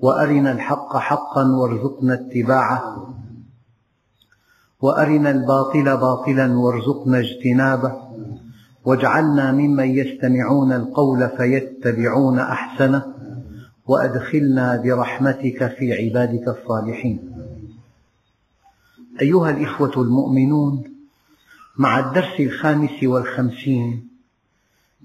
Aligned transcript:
وأرنا 0.00 0.52
الحق 0.52 0.96
حقا 0.96 1.44
وارزقنا 1.44 2.14
اتباعه. 2.14 3.14
وأرنا 4.80 5.30
الباطل 5.30 5.96
باطلا 5.96 6.58
وارزقنا 6.58 7.18
اجتنابه. 7.18 7.92
واجعلنا 8.84 9.52
ممن 9.52 9.90
يستمعون 9.90 10.72
القول 10.72 11.28
فيتبعون 11.28 12.38
أحسنه. 12.38 13.14
وأدخلنا 13.86 14.82
برحمتك 14.84 15.76
في 15.78 15.92
عبادك 15.92 16.48
الصالحين. 16.48 17.32
أيها 19.20 19.50
الإخوة 19.50 20.02
المؤمنون 20.02 20.84
مع 21.78 21.98
الدرس 21.98 22.40
الخامس 22.40 23.02
والخمسين 23.02 24.08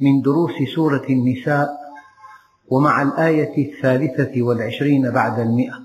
من 0.01 0.21
دروس 0.21 0.51
سورة 0.75 1.03
النساء 1.09 1.82
ومع 2.67 3.01
الآية 3.01 3.71
الثالثة 3.71 4.41
والعشرين 4.41 5.11
بعد 5.11 5.39
المئة. 5.39 5.83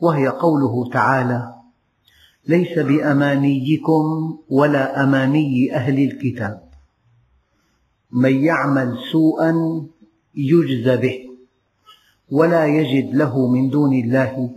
وهي 0.00 0.28
قوله 0.28 0.90
تعالى 0.90 1.54
ليس 2.46 2.78
بأمانيكم 2.78 4.38
ولا 4.48 5.04
أماني 5.04 5.74
أهل 5.74 5.98
الكتاب. 5.98 6.62
من 8.10 8.44
يعمل 8.44 8.98
سوءا 9.12 9.82
يجز 10.34 10.88
به 10.88 11.28
ولا 12.30 12.66
يجد 12.66 13.14
له 13.14 13.46
من 13.48 13.70
دون 13.70 13.92
الله 13.92 14.50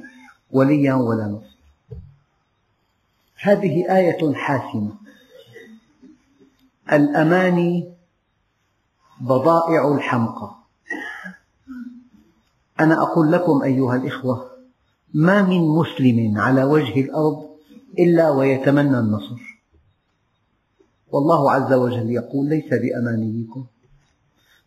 وليا 0.51 0.93
ولا 0.93 1.25
نصيرا 1.25 1.55
هذه 3.41 3.97
آية 3.97 4.33
حاسمة. 4.33 4.91
الأماني 6.91 7.93
بضائع 9.21 9.95
الحمقى. 9.95 10.64
أنا 12.79 13.01
أقول 13.01 13.31
لكم 13.31 13.61
أيها 13.63 13.95
الإخوة 13.95 14.51
ما 15.13 15.41
من 15.41 15.61
مسلم 15.61 16.37
على 16.37 16.63
وجه 16.63 17.01
الأرض 17.01 17.45
إلا 17.99 18.29
ويتمنى 18.29 18.99
النصر. 18.99 19.61
والله 21.11 21.51
عز 21.51 21.73
وجل 21.73 22.11
يقول 22.11 22.49
ليس 22.49 22.69
بأمانيكم. 22.73 23.65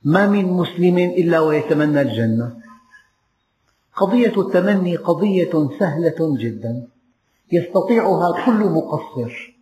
ما 0.04 0.26
من 0.26 0.44
مسلم 0.44 0.98
إلا 0.98 1.40
ويتمنى 1.40 2.00
الجنة. 2.00 2.56
قضية 3.96 4.40
التمني 4.40 4.96
قضية 4.96 5.68
سهلة 5.78 6.36
جدا. 6.36 6.88
يستطيعها 7.52 8.44
كل 8.46 8.64
مقصر. 8.64 9.56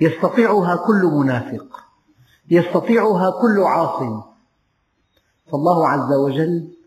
يستطيعها 0.00 0.76
كل 0.76 1.04
منافق. 1.04 1.88
يستطيعها 2.50 3.30
كل 3.30 3.60
عاص 3.60 4.24
فالله 5.52 5.88
عز 5.88 6.12
وجل 6.12 6.77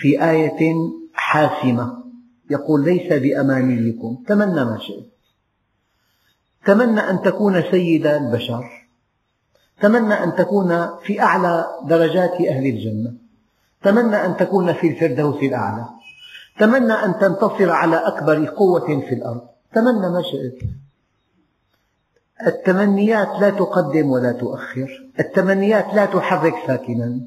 في 0.00 0.24
آية 0.30 0.74
حاسمة. 1.12 2.04
يقول 2.50 2.84
ليس 2.84 3.12
بأمانيكم. 3.12 4.24
تمنى 4.26 4.64
ما 4.64 4.78
شئت. 4.78 5.10
تمنى 6.66 7.00
أن 7.00 7.22
تكون 7.22 7.62
سيد 7.70 8.06
البشر. 8.06 8.64
تمنى 9.80 10.14
أن 10.14 10.34
تكون 10.34 10.86
في 11.02 11.20
أعلى 11.20 11.66
درجات 11.84 12.32
أهل 12.32 12.66
الجنة. 12.66 13.12
تمنى 13.82 14.16
أن 14.16 14.36
تكون 14.36 14.72
في 14.72 14.88
الفردوس 14.88 15.42
الأعلى. 15.42 15.86
تمنى 16.58 16.92
أن 16.92 17.18
تنتصر 17.18 17.70
على 17.70 17.96
أكبر 17.96 18.44
قوة 18.46 19.00
في 19.08 19.14
الأرض. 19.14 19.42
تمنى 19.74 20.08
ما 20.10 20.22
شئت. 20.22 20.58
التمنيات 22.46 23.28
لا 23.40 23.50
تقدم 23.50 24.10
ولا 24.10 24.32
تؤخر. 24.32 25.10
التمنيات 25.20 25.94
لا 25.94 26.06
تحرك 26.06 26.54
ساكنا. 26.66 27.20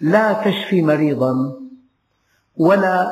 لا 0.00 0.32
تشفي 0.32 0.82
مريضا 0.82 1.60
ولا 2.56 3.10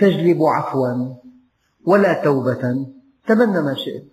تجلب 0.00 0.42
عفوا 0.42 1.14
ولا 1.84 2.24
توبة 2.24 2.86
تمنى 3.26 3.60
ما 3.60 3.74
شئت. 3.74 4.04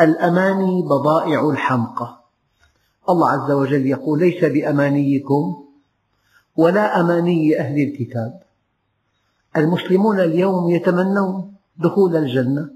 الأماني 0.00 0.82
بضائع 0.82 1.50
الحمقى. 1.50 2.18
الله 3.08 3.30
عز 3.30 3.50
وجل 3.50 3.86
يقول 3.86 4.18
ليس 4.18 4.44
بأمانيكم 4.44 5.64
ولا 6.56 7.00
أماني 7.00 7.60
أهل 7.60 7.82
الكتاب. 7.82 8.42
المسلمون 9.56 10.20
اليوم 10.20 10.70
يتمنون 10.70 11.54
دخول 11.76 12.16
الجنة 12.16 12.70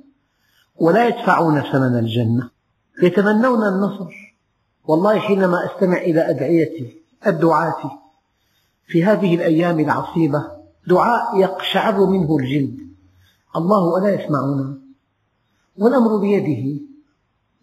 ولا 0.76 1.08
يدفعون 1.08 1.60
ثمن 1.60 1.98
الجنة 1.98 2.50
يتمنون 3.02 3.68
النصر. 3.68 4.36
والله 4.84 5.18
حينما 5.18 5.66
أستمع 5.66 5.96
إلى 5.96 6.30
أدعية 6.30 6.99
الدعاة. 7.26 8.00
في 8.86 9.04
هذه 9.04 9.34
الأيام 9.34 9.80
العصيبة 9.80 10.50
دعاء 10.86 11.38
يقشعر 11.38 12.06
منه 12.06 12.36
الجلد. 12.36 12.78
الله 13.56 13.98
ألا 13.98 14.24
يسمعنا. 14.24 14.78
والأمر 15.78 16.16
بيده. 16.16 16.80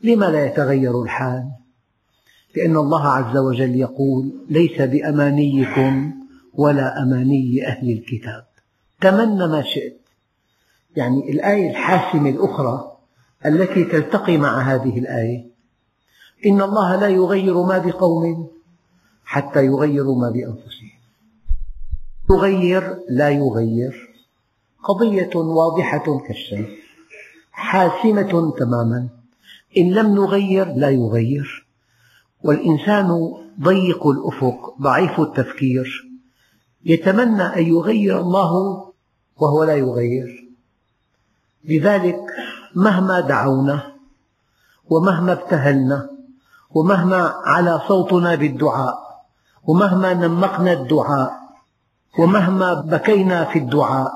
لما 0.03 0.25
لا 0.25 0.45
يتغير 0.45 1.01
الحال؟ 1.01 1.51
لأن 2.55 2.77
الله 2.77 3.07
عز 3.07 3.37
وجل 3.37 3.75
يقول 3.75 4.31
ليس 4.49 4.81
بأمانيكم 4.81 6.13
ولا 6.53 7.03
أماني 7.03 7.67
أهل 7.67 7.91
الكتاب. 7.91 8.45
تمنى 9.01 9.47
ما 9.47 9.61
شئت. 9.61 10.01
يعني 10.95 11.31
الآية 11.31 11.69
الحاسمة 11.69 12.29
الأخرى 12.29 12.91
التي 13.45 13.83
تلتقي 13.83 14.37
مع 14.37 14.59
هذه 14.59 14.99
الآية. 14.99 15.47
إن 16.45 16.61
الله 16.61 16.95
لا 16.95 17.07
يغير 17.07 17.63
ما 17.63 17.77
بقوم 17.77 18.56
حتى 19.27 19.65
يغيروا 19.65 20.21
ما 20.21 20.29
بأنفسهم. 20.29 20.91
يغير 22.31 22.97
لا 23.09 23.29
يغير. 23.29 24.09
قضية 24.83 25.35
واضحة 25.35 26.19
كالشمس 26.27 26.67
حاسمة 27.51 28.53
تماما. 28.59 29.07
إن 29.77 29.91
لم 29.91 30.15
نغير 30.15 30.65
لا 30.73 30.89
يغير. 30.89 31.67
والإنسان 32.43 33.33
ضيق 33.61 34.07
الأفق 34.07 34.75
ضعيف 34.81 35.19
التفكير. 35.19 36.09
يتمنى 36.85 37.43
أن 37.43 37.63
يغير 37.63 38.19
الله 38.19 38.53
وهو 39.37 39.63
لا 39.63 39.75
يغير. 39.75 40.47
لذلك 41.63 42.19
مهما 42.75 43.19
دعونا 43.19 43.95
ومهما 44.89 45.31
ابتهلنا 45.31 46.09
ومهما 46.71 47.33
على 47.45 47.81
صوتنا 47.87 48.35
بالدعاء 48.35 49.06
ومهما 49.67 50.13
نمقنا 50.13 50.73
الدعاء 50.73 51.33
ومهما 52.19 52.73
بكينا 52.73 53.45
في 53.45 53.59
الدعاء 53.59 54.11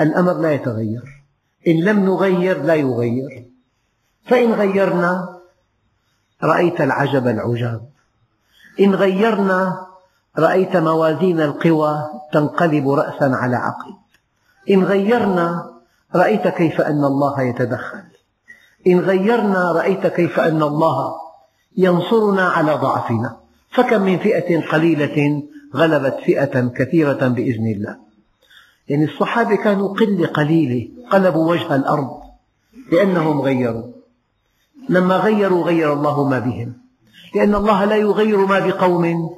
الأمر 0.00 0.32
لا 0.32 0.52
يتغير. 0.52 1.24
إن 1.68 1.84
لم 1.84 2.04
نغير 2.04 2.62
لا 2.62 2.74
يغير. 2.74 3.46
فإن 4.24 4.52
غيرنا 4.52 5.38
رأيت 6.42 6.80
العجب 6.80 7.28
العجاب. 7.28 7.88
إن 8.80 8.94
غيرنا 8.94 9.86
رأيت 10.38 10.76
موازين 10.76 11.40
القوى 11.40 12.08
تنقلب 12.32 12.88
رأسا 12.88 13.24
على 13.24 13.56
عقب. 13.56 13.94
إن 14.70 14.84
غيرنا 14.84 15.70
رأيت 16.14 16.48
كيف 16.48 16.80
أن 16.80 17.04
الله 17.04 17.42
يتدخل. 17.42 18.04
إن 18.86 19.00
غيرنا 19.00 19.72
رأيت 19.72 20.06
كيف 20.06 20.40
أن 20.40 20.62
الله 20.62 21.14
ينصرنا 21.76 22.48
على 22.48 22.74
ضعفنا. 22.74 23.45
فكم 23.76 24.02
من 24.02 24.18
فئة 24.18 24.60
قليلة 24.60 25.42
غلبت 25.74 26.16
فئة 26.24 26.68
كثيرة 26.68 27.28
بإذن 27.28 27.66
الله. 27.66 27.96
يعني 28.88 29.04
الصحابة 29.04 29.56
كانوا 29.56 29.88
قلة 29.88 30.26
قليلة 30.26 30.88
قلبوا 31.10 31.50
وجه 31.50 31.76
الأرض 31.76 32.20
لأنهم 32.92 33.40
غيروا. 33.40 33.92
لما 34.88 35.16
غيروا 35.16 35.64
غير 35.64 35.92
الله 35.92 36.28
ما 36.28 36.38
بهم 36.38 36.72
لأن 37.34 37.54
الله 37.54 37.84
لا 37.84 37.96
يغير 37.96 38.46
ما 38.46 38.58
بقوم 38.58 39.30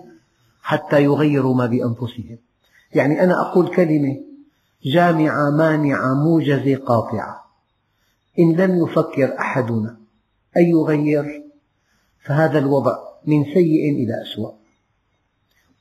حتى 0.62 1.04
يغيروا 1.04 1.54
ما 1.54 1.66
بأنفسهم. 1.66 2.38
يعني 2.92 3.24
أنا 3.24 3.40
أقول 3.40 3.68
كلمة 3.68 4.16
جامعة 4.84 5.50
مانعة 5.50 6.14
موجزة 6.14 6.76
قاطعة. 6.76 7.44
إن 8.38 8.52
لم 8.52 8.84
يفكر 8.84 9.38
أحدنا 9.38 9.96
أن 10.56 10.62
يغير 10.62 11.42
فهذا 12.24 12.58
الوضع 12.58 13.07
من 13.26 13.44
سيء 13.44 13.92
إلى 13.92 14.22
أسوأ. 14.22 14.50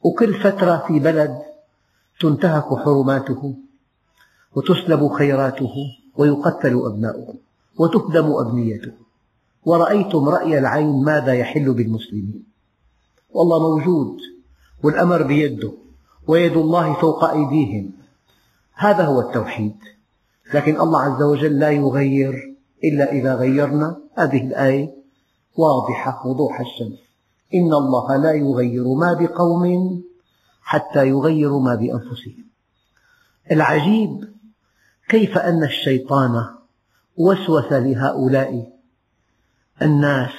وكل 0.04 0.34
فترة 0.34 0.84
في 0.88 1.00
بلد 1.00 1.42
تنتهك 2.20 2.78
حرماته 2.78 3.56
وتسلب 4.56 5.08
خيراته 5.08 5.74
ويقتل 6.18 6.82
أبناؤه 6.86 7.36
وتهدم 7.80 8.32
أبنيته. 8.32 8.92
ورأيتم 9.66 10.30
رأي 10.30 10.58
العين 10.60 11.04
ماذا 11.04 11.34
يحل 11.34 11.74
بالمسلمين. 11.74 12.44
والله 13.30 13.60
موجود 13.60 14.18
والأمر 14.84 15.24
بيده 15.24 15.72
ويد 16.28 16.58
الله 16.58 16.94
فوق 16.94 17.24
أيديهم. 17.24 17.92
هذا 18.74 19.06
هو 19.06 19.20
التوحيد. 19.22 19.76
لكن 20.54 20.82
الله 20.82 21.02
عز 21.02 21.22
وجل 21.22 21.60
لا 21.60 21.70
يغير 21.70 22.56
إلا 22.84 23.12
إذا 23.12 23.36
غيرنا. 23.36 24.02
هذه 24.18 24.48
الآية 24.48 24.96
واضحة 25.58 26.28
وضوح 26.28 26.60
الشمس. 26.60 27.07
إن 27.54 27.74
الله 27.74 28.18
لا 28.18 28.32
يغير 28.32 28.94
ما 28.94 29.14
بقوم 29.14 30.04
حتى 30.62 31.08
يغيروا 31.08 31.62
ما 31.62 31.76
بأنفسهم. 31.76 32.46
العجيب 33.52 34.34
كيف 35.10 35.38
أن 35.38 35.64
الشيطان 35.64 36.46
وسوس 37.18 37.72
لهؤلاء 37.72 38.74
الناس 39.82 40.34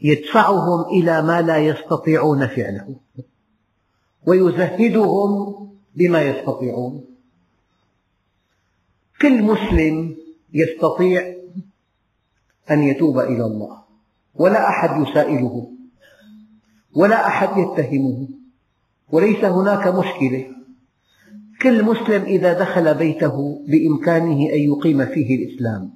يدفعهم 0.00 0.84
إلى 0.84 1.22
ما 1.22 1.42
لا 1.42 1.58
يستطيعون 1.58 2.46
فعله 2.46 2.96
ويزهدهم 4.26 5.54
بما 5.94 6.22
يستطيعون. 6.22 7.04
كل 9.20 9.42
مسلم 9.42 10.16
يستطيع 10.52 11.34
أن 12.70 12.82
يتوب 12.82 13.18
إلى 13.18 13.44
الله 13.44 13.82
ولا 14.34 14.68
أحد 14.68 15.08
يسائله. 15.08 15.77
ولا 16.98 17.26
أحد 17.26 17.48
يتهمه. 17.58 18.28
وليس 19.12 19.44
هناك 19.44 19.86
مشكلة. 19.86 20.46
كل 21.62 21.84
مسلم 21.84 22.22
إذا 22.22 22.52
دخل 22.52 22.94
بيته 22.94 23.64
بإمكانه 23.68 24.40
أن 24.54 24.60
يقيم 24.70 25.06
فيه 25.06 25.36
الإسلام 25.36 25.90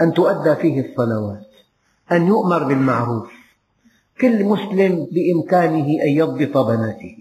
أن 0.00 0.14
تؤدى 0.14 0.54
فيه 0.54 0.80
الصلوات 0.80 1.46
أن 2.12 2.26
يؤمر 2.26 2.64
بالمعروف. 2.64 3.32
كل 4.20 4.44
مسلم 4.44 5.06
بإمكانه 5.12 5.86
أن 6.02 6.08
يضبط 6.08 6.58
بناته 6.58 7.16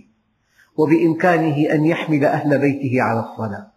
وبإمكانه 0.78 1.58
أن 1.74 1.86
يحمل 1.86 2.26
أهل 2.26 2.58
بيته 2.60 3.02
على 3.02 3.20
الصلاة. 3.20 3.68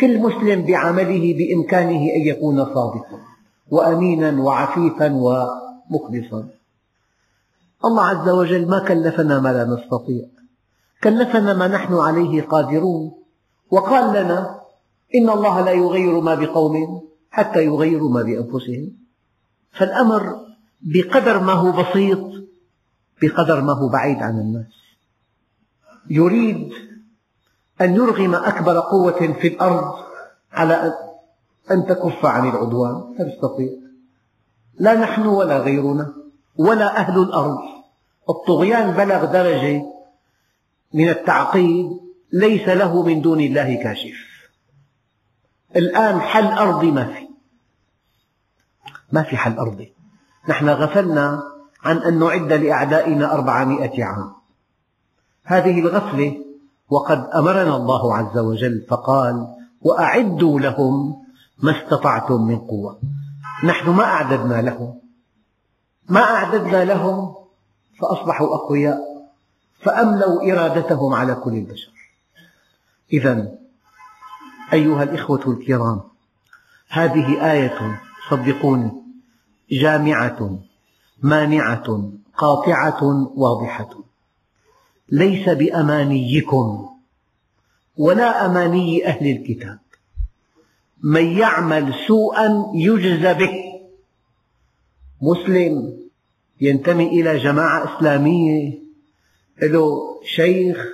كل 0.00 0.18
مسلم 0.18 0.62
بعمله 0.62 1.34
بإمكانه 1.38 2.02
أن 2.16 2.20
يكون 2.20 2.64
صادقا 2.64 3.18
وأمينا 3.70 4.42
وعفيفا 4.42 5.12
ومخلصا. 5.12 6.53
الله 7.84 8.02
عز 8.02 8.28
وجل 8.28 8.68
ما 8.68 8.78
كلفنا 8.78 9.40
ما 9.40 9.52
لا 9.52 9.64
نستطيع. 9.64 10.24
كلفنا 11.02 11.54
ما 11.54 11.68
نحن 11.68 11.94
عليه 11.94 12.42
قادرون. 12.42 13.12
وقال 13.70 14.10
لنا 14.10 14.60
إن 15.14 15.30
الله 15.30 15.60
لا 15.60 15.70
يغير 15.72 16.20
ما 16.20 16.34
بقوم 16.34 16.74
حتى 17.30 17.64
يغيروا 17.64 18.10
ما 18.10 18.22
بأنفسهم. 18.22 18.92
فالأمر 19.72 20.46
بقدر 20.82 21.40
ما 21.40 21.52
هو 21.52 21.72
بسيط 21.72 22.20
بقدر 23.22 23.60
ما 23.60 23.72
هو 23.72 23.88
بعيد 23.88 24.18
عن 24.22 24.38
الناس. 24.38 24.74
يريد 26.10 26.72
أن 27.80 27.94
يرغم 27.94 28.34
أكبر 28.34 28.80
قوة 28.80 29.32
في 29.40 29.48
الأرض 29.48 29.94
على 30.52 30.94
أن 31.70 31.86
تكف 31.86 32.26
عن 32.26 32.48
العدوان. 32.48 33.14
لا 33.18 33.34
يستطيع 33.34 33.68
لا 34.78 34.94
نحن 34.94 35.26
ولا 35.26 35.58
غيرنا 35.58 36.14
ولا 36.56 36.96
أهل 36.96 37.22
الأرض. 37.22 37.73
الطغيان 38.28 38.90
بلغ 38.90 39.24
درجة 39.24 39.82
من 40.94 41.08
التعقيد 41.08 41.86
ليس 42.32 42.68
له 42.68 43.02
من 43.02 43.20
دون 43.20 43.40
الله 43.40 43.74
كاشف. 43.74 44.16
الآن 45.76 46.20
حل 46.20 46.46
أرضي 46.46 46.90
ما 46.90 47.04
في. 47.04 47.28
ما 49.12 49.22
في 49.22 49.36
حل 49.36 49.58
أرضي. 49.58 49.92
نحن 50.48 50.68
غفلنا 50.68 51.42
عن 51.82 51.96
أن 51.96 52.18
نعد 52.18 52.52
لأعدائنا 52.52 53.34
أربعمائة 53.34 54.04
عام. 54.04 54.32
هذه 55.44 55.80
الغفلة 55.80 56.44
وقد 56.90 57.30
أمرنا 57.34 57.76
الله 57.76 58.16
عز 58.16 58.38
وجل 58.38 58.86
فقال 58.88 59.46
وأعدوا 59.82 60.60
لهم 60.60 61.24
ما 61.58 61.82
استطعتم 61.82 62.42
من 62.42 62.58
قوة. 62.58 63.00
نحن 63.64 63.90
ما 63.90 64.04
أعددنا 64.04 64.62
لهم. 64.62 65.00
ما 66.08 66.20
أعددنا 66.20 66.84
لهم 66.84 67.43
فأصبحوا 68.00 68.54
أقوياء 68.54 68.98
فأملوا 69.80 70.52
إرادتهم 70.52 71.14
على 71.14 71.34
كل 71.34 71.52
البشر. 71.52 71.92
إذا 73.12 73.58
أيها 74.72 75.02
الإخوة 75.02 75.42
الكرام 75.46 76.00
هذه 76.88 77.52
آية 77.52 78.00
صدقوني 78.30 78.90
جامعة 79.70 80.58
مانعة 81.22 82.12
قاطعة 82.36 83.04
واضحة. 83.36 83.90
ليس 85.08 85.48
بأمانيكم 85.48 86.88
ولا 87.96 88.46
أماني 88.46 89.06
أهل 89.06 89.26
الكتاب. 89.26 89.78
من 91.02 91.38
يعمل 91.38 91.94
سوءا 92.06 92.72
يجز 92.74 93.26
به. 93.26 93.64
مسلم 95.22 96.03
ينتمي 96.60 97.06
إلى 97.06 97.38
جماعة 97.38 97.96
إسلامية. 97.96 98.78
له 99.62 99.86
شيخ 100.24 100.86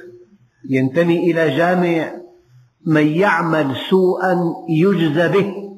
ينتمي 0.68 1.30
إلى 1.30 1.56
جامع 1.56 2.12
من 2.86 3.06
يعمل 3.06 3.76
سوءا 3.90 4.54
يجز 4.68 5.18
به. 5.32 5.70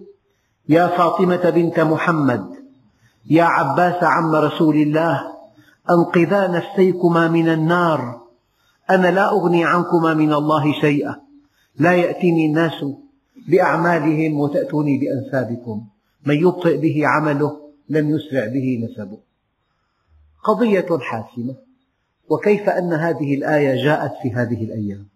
يا 0.68 0.86
فاطمة 0.86 1.50
بنت 1.50 1.80
محمد 1.80 2.46
يا 3.30 3.44
عباس 3.44 4.04
عم 4.04 4.34
رسول 4.34 4.76
الله 4.76 5.22
أنقذا 5.90 6.48
نفسيكما 6.48 7.28
من 7.28 7.48
النار. 7.48 8.20
أنا 8.90 9.10
لا 9.10 9.30
أغني 9.30 9.64
عنكما 9.64 10.14
من 10.14 10.32
الله 10.32 10.72
شيئا. 10.80 11.16
لا 11.78 11.92
يأتيني 11.92 12.46
الناس 12.46 12.84
بأعمالهم 13.48 14.40
وتأتوني 14.40 14.98
بأنسابكم. 14.98 15.84
من 16.26 16.34
يبطئ 16.34 16.76
به 16.76 17.06
عمله 17.06 17.56
لم 17.88 18.10
يسرع 18.10 18.46
به 18.46 18.88
نسبه. 18.88 19.31
قضية 20.42 20.98
حاسمة. 21.00 21.54
وكيف 22.28 22.68
أن 22.68 22.92
هذه 22.92 23.34
الآية 23.34 23.84
جاءت 23.84 24.12
في 24.22 24.32
هذه 24.34 24.64
الأيام؟ 24.64 25.08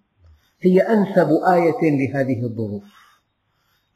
هي 0.61 0.81
أنسب 0.81 1.29
آية 1.49 1.81
لهذه 1.83 2.45
الظروف. 2.45 2.85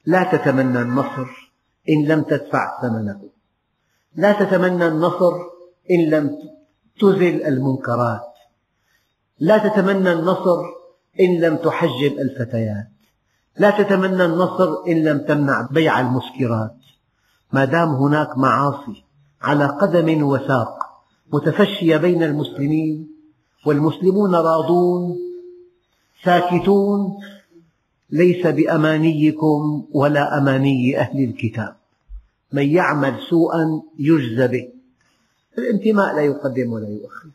لا 0.06 0.22
تتمنى 0.32 0.82
النصر 0.82 1.52
إن 1.88 2.04
لم 2.04 2.22
تدفع 2.22 2.82
ثمنه. 2.82 3.20
لا 4.14 4.32
تتمنى 4.32 4.86
النصر 4.86 5.32
إن 5.90 6.10
لم 6.10 6.38
تزل 7.00 7.42
المنكرات. 7.42 8.32
لا 9.38 9.58
تتمنى 9.58 10.12
النصر 10.12 10.62
إن 11.20 11.40
لم 11.40 11.56
تحجب 11.56 12.18
الفتيات. 12.18 12.88
لا 13.56 13.70
تتمنى 13.70 14.24
النصر 14.24 14.84
إن 14.88 15.04
لم 15.04 15.18
تمنع 15.18 15.68
بيع 15.70 16.00
المسكرات. 16.00 16.76
ما 17.52 17.64
دام 17.64 17.88
هناك 17.88 18.38
معاصي 18.38 19.04
على 19.42 19.66
قدم 19.66 20.22
وساق 20.22 20.89
متفشية 21.32 21.96
بين 21.96 22.22
المسلمين 22.22 23.08
والمسلمون 23.66 24.34
راضون 24.34 25.18
ساكتون 26.24 27.18
ليس 28.10 28.46
بأمانيكم 28.46 29.84
ولا 29.92 30.38
أماني 30.38 30.98
أهل 30.98 31.24
الكتاب. 31.24 31.76
من 32.52 32.68
يعمل 32.68 33.18
سوءا 33.30 33.82
يجزى 33.98 34.48
به. 34.48 34.68
الانتماء 35.58 36.14
لا 36.14 36.22
يقدم 36.22 36.72
ولا 36.72 36.88
يؤخر. 36.88 37.28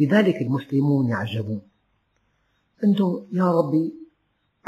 لذلك 0.00 0.36
المسلمون 0.42 1.08
يعجبون. 1.08 1.60
أنتم 2.84 3.22
يا 3.32 3.52
ربي 3.52 3.94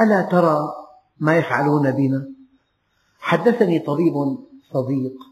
ألا 0.00 0.22
ترى 0.22 0.74
ما 1.20 1.36
يفعلون 1.36 1.90
بنا؟ 1.90 2.28
حدثني 3.18 3.78
طبيب 3.78 4.38
صديق 4.72 5.31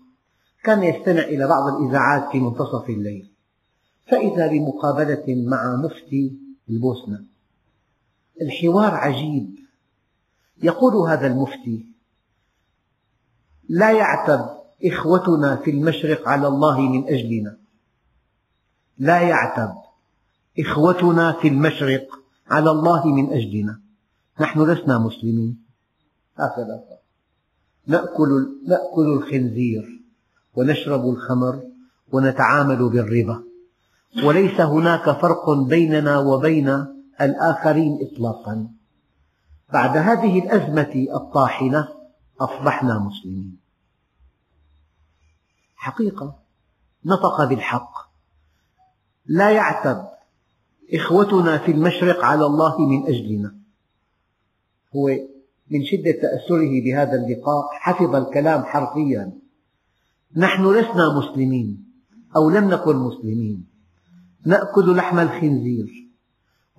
كان 0.64 0.82
يستمع 0.82 1.22
إلى 1.22 1.46
بعض 1.46 1.74
الإذاعات 1.74 2.32
في 2.32 2.40
منتصف 2.40 2.88
الليل. 2.88 3.30
فإذا 4.06 4.46
بمقابلة 4.46 5.24
مع 5.28 5.76
مفتي 5.76 6.38
البوسنة. 6.70 7.24
الحوار 8.42 8.94
عجيب. 8.94 9.58
يقول 10.62 11.10
هذا 11.10 11.26
المفتي 11.26 11.86
لا 13.68 13.90
يعتب 13.90 14.46
إخوتنا 14.84 15.56
في 15.56 15.70
المشرق 15.70 16.28
على 16.28 16.48
الله 16.48 16.80
من 16.80 17.08
أجلنا. 17.08 17.56
لا 18.98 19.20
يعتب 19.20 19.74
إخوتنا 20.58 21.32
في 21.32 21.48
المشرق 21.48 22.08
على 22.48 22.70
الله 22.70 23.06
من 23.06 23.32
أجلنا. 23.32 23.80
نحن 24.40 24.70
لسنا 24.70 24.98
مسلمين. 24.98 25.64
هكذا 26.36 26.84
نأكل, 27.86 28.58
نأكل 28.66 29.06
الخنزير. 29.12 29.99
ونشرب 30.54 31.08
الخمر 31.08 31.62
ونتعامل 32.12 32.88
بالربا. 32.88 33.42
وليس 34.24 34.60
هناك 34.60 35.10
فرق 35.10 35.50
بيننا 35.50 36.18
وبين 36.18 36.86
الآخرين 37.20 37.98
إطلاقا. 38.02 38.68
بعد 39.72 39.96
هذه 39.96 40.38
الأزمة 40.38 41.06
الطاحنة 41.14 41.88
أصبحنا 42.40 42.98
مسلمين. 42.98 43.58
حقيقة 45.76 46.38
نطق 47.04 47.44
بالحق. 47.44 47.92
لا 49.26 49.50
يعتب 49.50 50.06
إخوتنا 50.94 51.58
في 51.58 51.72
المشرق 51.72 52.24
على 52.24 52.46
الله 52.46 52.78
من 52.78 53.06
أجلنا. 53.06 53.54
هو 54.96 55.08
من 55.70 55.84
شدة 55.84 56.12
تأثره 56.12 56.82
بهذا 56.84 57.12
اللقاء 57.12 57.68
حفظ 57.72 58.14
الكلام 58.14 58.64
حرفيا. 58.64 59.39
نحن 60.36 60.72
لسنا 60.72 61.18
مسلمين 61.18 61.84
أو 62.36 62.50
لم 62.50 62.70
نكن 62.70 62.96
مسلمين. 62.96 63.66
نأكل 64.46 64.96
لحم 64.96 65.18
الخنزير 65.18 66.08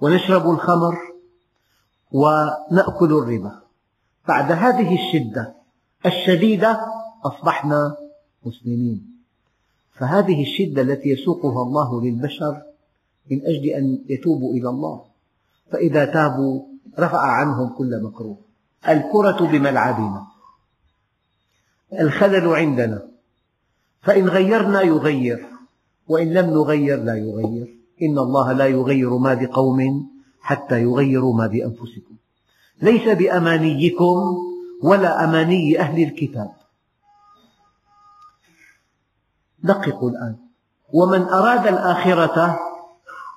ونشرب 0.01 0.49
الخمر 0.49 0.97
ونأكل 2.11 3.13
الربا. 3.13 3.61
بعد 4.27 4.51
هذه 4.51 4.95
الشدة 4.95 5.55
الشديدة 6.05 6.79
أصبحنا 7.23 7.95
مسلمين. 8.45 9.23
فهذه 9.93 10.41
الشدة 10.41 10.81
التي 10.81 11.09
يسوقها 11.09 11.63
الله 11.63 12.01
للبشر 12.01 12.61
من 13.31 13.41
أجل 13.45 13.65
أن 13.69 13.99
يتوبوا 14.09 14.53
إلى 14.53 14.69
الله. 14.69 15.01
فإذا 15.71 16.05
تابوا 16.05 16.61
رفع 16.99 17.19
عنهم 17.19 17.69
كل 17.77 18.03
مكروه. 18.03 18.37
الكرة 18.89 19.47
بملعبنا. 19.51 20.27
الخلل 21.99 22.47
عندنا. 22.47 23.10
فإن 24.01 24.29
غيرنا 24.29 24.81
يغير 24.81 25.47
وإن 26.07 26.33
لم 26.33 26.45
نغير 26.45 26.97
لا 26.97 27.15
يغير. 27.15 27.77
إن 28.01 28.19
الله 28.19 28.51
لا 28.51 28.65
يغير 28.65 29.17
ما 29.17 29.33
بقوم 29.33 30.09
حتى 30.41 30.81
يغيروا 30.81 31.33
ما 31.33 31.47
بأنفسكم. 31.47 32.15
ليس 32.81 33.17
بأمانيكم 33.17 34.37
ولا 34.83 35.23
أماني 35.23 35.79
أهل 35.79 36.03
الكتاب. 36.03 36.51
دققوا 39.63 40.09
الآن. 40.09 40.35
ومن 40.93 41.21
أراد 41.21 41.67
الآخرة 41.67 42.59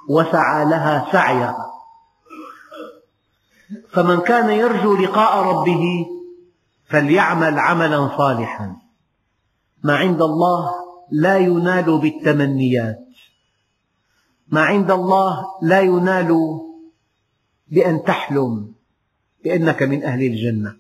وسعى 0.09 0.65
لها 0.65 1.13
سعيها. 1.13 1.71
فمن 3.91 4.21
كان 4.21 4.51
يرجو 4.51 4.97
لقاء 4.97 5.45
ربه 5.45 6.07
فليعمل 6.89 7.59
عملا 7.59 8.19
صالحا. 8.19 8.84
ما 9.85 9.97
عند 9.97 10.23
الله 10.23 10.71
لا 11.11 11.39
ينال 11.39 11.99
بالتمنيات. 11.99 13.07
ما 14.49 14.61
عند 14.61 14.91
الله 14.91 15.45
لا 15.63 15.81
ينال 15.81 16.61
بأن 17.69 18.05
تحلم 18.05 18.73
بأنك 19.45 19.83
من 19.83 20.03
أهل 20.03 20.23
الجنة. 20.23 20.77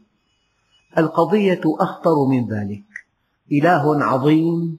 القضية 0.98 1.60
أخطر 1.64 2.24
من 2.24 2.48
ذلك. 2.48 2.84
إله 3.52 4.04
عظيم 4.04 4.78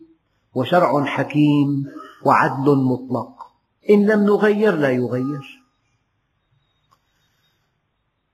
وشرع 0.56 1.06
حكيم 1.06 1.86
وعدل 2.26 2.76
مطلق. 2.76 3.34
إن 3.90 4.06
لم 4.06 4.24
نغير 4.24 4.76
لا 4.76 4.90
يغير. 4.90 5.64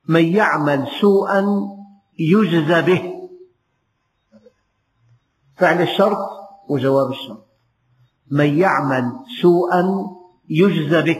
من 0.07 0.25
يعمل 0.25 0.87
سوءا 1.01 1.45
يجزى 2.19 2.81
به. 2.81 3.10
فعل 5.61 5.81
الشرط 5.81 6.29
وجواب 6.69 7.09
الشرط. 7.09 7.45
من 8.31 8.57
يعمل 8.57 9.11
سوءا 9.41 9.83
يجزى 10.49 11.01
به 11.01 11.19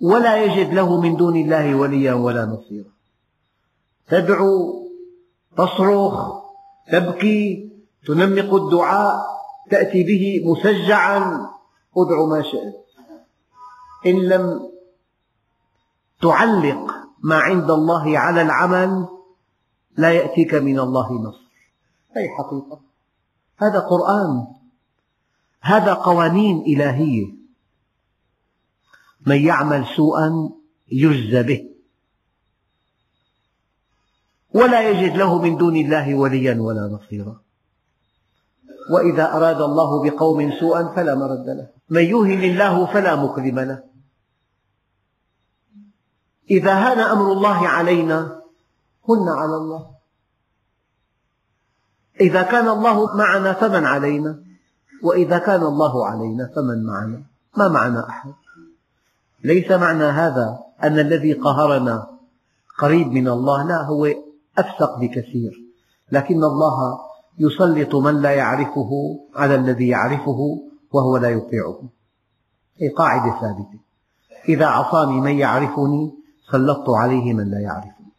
ولا 0.00 0.44
يجد 0.44 0.74
له 0.74 1.00
من 1.00 1.16
دون 1.16 1.36
الله 1.36 1.74
وليا 1.74 2.14
ولا 2.14 2.44
نصيرا. 2.44 2.90
تدعو 4.08 4.84
تصرخ 5.56 6.16
تبكي 6.92 7.72
تنمق 8.06 8.54
الدعاء 8.54 9.14
تأتي 9.70 10.04
به 10.04 10.24
مسجعا 10.44 11.18
ادع 11.96 12.18
ما 12.30 12.42
شئت. 12.42 12.74
إن 14.06 14.16
لم 14.28 14.70
تعلق 16.22 16.84
ما 17.22 17.38
عند 17.38 17.70
الله 17.70 18.18
على 18.18 18.42
العمل 18.42 19.08
لا 19.96 20.10
يأتيك 20.12 20.54
من 20.54 20.78
الله 20.78 21.12
نصر. 21.12 21.44
هذه 22.16 22.28
حقيقة؟ 22.38 22.93
هذا 23.58 23.78
قرآن. 23.78 24.46
هذا 25.60 25.92
قوانين 25.92 26.62
إلهية. 26.66 27.34
من 29.26 29.36
يعمل 29.36 29.86
سوءا 29.96 30.50
يجزى 30.92 31.42
به. 31.42 31.70
ولا 34.54 34.90
يجد 34.90 35.16
له 35.16 35.42
من 35.42 35.56
دون 35.56 35.76
الله 35.76 36.14
وليا 36.14 36.60
ولا 36.60 36.88
نصيرا. 36.88 37.40
وإذا 38.90 39.32
أراد 39.32 39.60
الله 39.60 40.02
بقوم 40.02 40.52
سوءا 40.60 40.92
فلا 40.96 41.14
مرد 41.14 41.46
له. 41.46 41.68
من 41.90 42.02
يهن 42.02 42.42
الله 42.44 42.86
فلا 42.86 43.16
مكرم 43.16 43.60
له. 43.60 43.82
إذا 46.50 46.74
هان 46.74 46.98
أمر 46.98 47.32
الله 47.32 47.68
علينا 47.68 48.40
هن 49.08 49.28
على 49.28 49.56
الله. 49.56 49.93
إذا 52.20 52.42
كان 52.42 52.68
الله 52.68 53.16
معنا 53.16 53.52
فمن 53.52 53.84
علينا؟ 53.84 54.38
وإذا 55.02 55.38
كان 55.38 55.62
الله 55.62 56.06
علينا 56.06 56.50
فمن 56.56 56.84
معنا؟ 56.84 57.22
ما 57.56 57.68
معنا 57.68 58.08
أحد؟ 58.08 58.32
ليس 59.44 59.70
معنى 59.70 60.04
هذا 60.04 60.58
أن 60.82 60.98
الذي 60.98 61.32
قهرنا 61.32 62.06
قريب 62.78 63.12
من 63.12 63.28
الله 63.28 63.62
لا 63.62 63.82
هو 63.82 64.06
أفسق 64.58 64.98
بكثير. 64.98 65.52
لكن 66.12 66.44
الله 66.44 66.98
يسلط 67.38 67.94
من 67.94 68.22
لا 68.22 68.30
يعرفه 68.30 68.90
على 69.34 69.54
الذي 69.54 69.88
يعرفه 69.88 70.58
وهو 70.92 71.16
لا 71.16 71.30
يطيعه. 71.30 71.82
هي 72.78 72.88
قاعدة 72.88 73.40
ثابتة. 73.40 73.78
إذا 74.48 74.66
عصاني 74.66 75.20
من 75.20 75.38
يعرفني 75.38 76.14
سلطت 76.52 76.90
عليه 76.90 77.32
من 77.32 77.50
لا 77.50 77.60
يعرفني. 77.60 78.12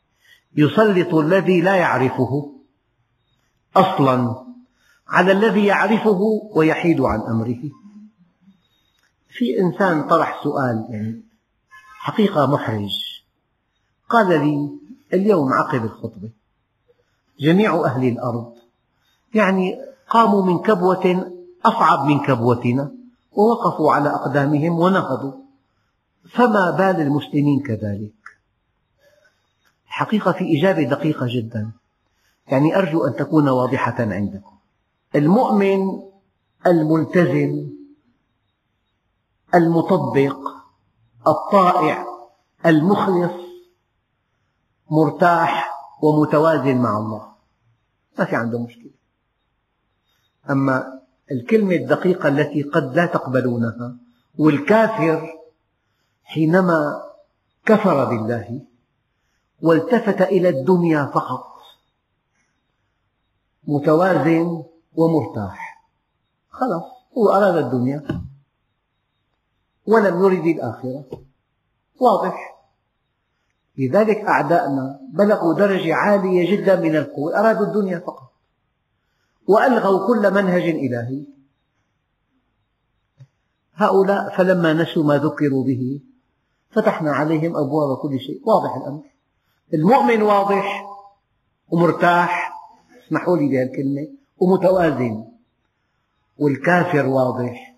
يسلط 0.58 1.14
الذي 1.14 1.62
لا 1.62 1.76
يعرفه. 1.76 2.55
أصلا 3.76 4.46
على 5.08 5.32
الذي 5.32 5.66
يعرفه 5.66 6.20
ويحيد 6.56 7.02
عن 7.02 7.20
أمره. 7.20 7.62
في 9.30 9.60
إنسان 9.60 10.08
طرح 10.08 10.44
سؤال 10.44 10.86
يعني 10.90 11.22
حقيقة 12.00 12.46
محرج. 12.46 13.22
قال 14.10 14.28
لي 14.28 14.70
اليوم 15.14 15.54
عقب 15.54 15.84
الخطبة 15.84 16.30
جميع 17.40 17.86
أهل 17.86 18.08
الأرض 18.08 18.54
يعني 19.34 19.76
قاموا 20.10 20.46
من 20.46 20.60
كبوة 20.60 21.32
أصعب 21.66 22.06
من 22.06 22.20
كبوتنا 22.20 22.92
ووقفوا 23.32 23.94
على 23.94 24.10
أقدامهم 24.10 24.80
ونهضوا 24.80 25.34
فما 26.30 26.72
بال 26.72 27.02
المسلمين 27.02 27.60
كذلك؟ 27.60 28.12
الحقيقة 29.88 30.32
في 30.32 30.58
إجابة 30.58 30.84
دقيقة 30.84 31.26
جدا. 31.30 31.72
يعني 32.48 32.78
أرجو 32.78 33.08
أن 33.08 33.16
تكون 33.16 33.50
واضحة 33.50 33.96
عندكم. 34.00 34.58
المؤمن 35.16 36.02
الملتزم 36.68 37.70
المطبق 39.56 40.38
الطائع 41.28 42.06
المخلص 42.66 43.46
مرتاح 44.92 45.72
ومتوازن 46.02 46.78
مع 46.78 46.98
الله. 46.98 47.36
ما 48.20 48.26
في 48.26 48.36
عنده 48.36 48.60
مشكلة. 48.60 48.92
أما 50.50 51.02
الكلمة 51.32 51.76
الدقيقة 51.76 52.30
التي 52.30 52.64
قد 52.64 52.96
لا 52.96 53.06
تقبلونها 53.06 53.98
والكافر 54.38 55.34
حينما 56.24 57.02
كفر 57.66 58.06
بالله 58.06 58.62
والتفت 59.62 60.22
إلى 60.22 60.50
الدنيا 60.50 61.06
فقط 61.06 61.55
متوازن 63.68 64.64
ومرتاح. 64.96 65.86
خلاص 66.50 66.84
هو 67.18 67.30
أراد 67.30 67.56
الدنيا. 67.56 68.22
ولم 69.88 70.24
يرد 70.24 70.46
الآخرة. 70.46 71.06
واضح. 72.00 72.56
لذلك 73.78 74.18
أعداءنا 74.18 75.00
بلغوا 75.14 75.54
درجة 75.54 75.96
عالية 75.96 76.58
جدا 76.58 76.80
من 76.80 76.96
القوة. 76.96 77.40
أرادوا 77.40 77.66
الدنيا 77.66 78.00
فقط. 78.00 78.32
وألغوا 79.48 80.08
كل 80.08 80.34
منهج 80.34 80.64
إلهي. 80.64 81.26
هؤلاء 83.74 84.38
فلما 84.38 84.74
نسوا 84.74 85.04
ما 85.04 85.18
ذكروا 85.18 85.64
به 85.64 86.02
فتحنا 86.72 87.12
عليهم 87.12 87.58
أبواب 87.58 87.98
كل 87.98 88.20
شيء. 88.20 88.42
واضح 88.46 88.76
الأمر. 88.76 89.04
المؤمن 89.74 90.22
واضح 90.22 90.86
ومرتاح. 91.70 92.55
اسمحوا 93.06 93.38
لي 93.38 93.48
بهالكلمة. 93.48 94.08
ومتوازن. 94.38 95.26
والكافر 96.38 97.06
واضح. 97.06 97.76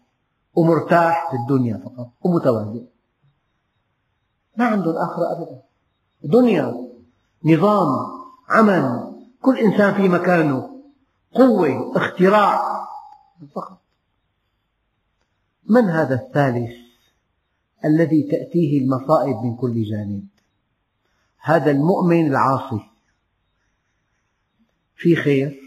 ومرتاح 0.56 1.30
في 1.32 1.38
الدنيا 1.38 1.78
فقط. 1.78 2.10
ومتوازن. 2.22 2.86
ما 4.58 4.66
عنده 4.66 4.92
الآخرة 4.92 5.32
أبدا. 5.32 5.62
دنيا 6.24 6.88
نظام 7.44 7.88
عمل 8.50 9.14
كل 9.42 9.58
إنسان 9.58 9.94
في 9.94 10.10
مكانه. 10.10 10.82
قوة 11.34 11.98
اختراع. 11.98 12.88
فقط. 13.56 13.78
من 15.70 15.90
هذا 15.90 16.16
الثالث 16.16 16.72
الذي 17.86 18.24
تأتيه 18.24 18.82
المصائب 18.82 19.36
من 19.38 19.56
كل 19.56 19.84
جانب؟ 19.84 20.28
هذا 21.40 21.72
المؤمن 21.72 22.28
العاصي. 22.28 22.90
في 24.98 25.16
خير. 25.16 25.62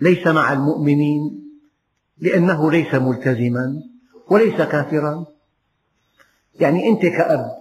ليس 0.00 0.26
مع 0.26 0.52
المؤمنين 0.52 1.50
لأنه 2.18 2.70
ليس 2.70 2.94
ملتزما 2.94 3.82
وليس 4.30 4.56
كافرا. 4.56 5.26
يعني 6.54 6.88
أنت 6.88 7.02
كأب 7.02 7.56